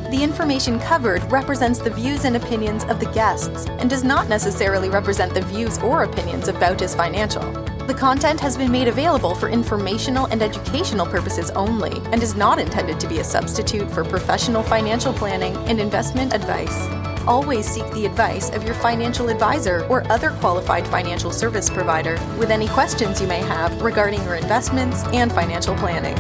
The 0.10 0.24
information 0.24 0.80
covered 0.80 1.22
represents 1.32 1.78
the 1.78 1.92
views 1.92 2.26
and 2.26 2.36
opinions 2.36 2.84
of 2.86 3.00
the 3.00 3.06
guests 3.12 3.68
and 3.68 3.88
does 3.88 4.04
not 4.04 4.30
necessarily 4.30 4.90
represent 4.90 5.36
the 5.36 5.44
views 5.44 5.78
or 5.78 6.06
opinions 6.06 6.48
of 6.48 6.56
Bautis 6.56 6.98
Financial. 6.98 7.44
The 7.86 7.94
content 7.94 8.40
has 8.40 8.58
been 8.58 8.72
made 8.72 8.88
available 8.88 9.36
for 9.36 9.48
informational 9.48 10.26
and 10.26 10.42
educational 10.42 11.06
purposes 11.06 11.52
only 11.52 12.02
and 12.12 12.24
is 12.24 12.34
not 12.34 12.58
intended 12.58 13.00
to 13.02 13.08
be 13.08 13.20
a 13.20 13.24
substitute 13.24 13.92
for 13.92 14.04
professional 14.04 14.64
financial 14.64 15.14
planning 15.14 15.56
and 15.68 15.80
investment 15.80 16.34
advice. 16.34 17.11
Always 17.28 17.68
seek 17.68 17.90
the 17.92 18.06
advice 18.06 18.50
of 18.50 18.64
your 18.64 18.74
financial 18.74 19.30
advisor 19.30 19.86
or 19.88 20.10
other 20.12 20.32
qualified 20.32 20.88
financial 20.88 21.32
service 21.32 21.70
provider 21.70 22.14
with 22.40 22.50
any 22.50 22.68
questions 22.68 23.22
you 23.22 23.28
may 23.28 23.40
have 23.40 23.82
regarding 23.82 24.24
your 24.24 24.36
investments 24.36 25.04
and 25.14 25.32
financial 25.32 25.76
planning. 25.76 26.18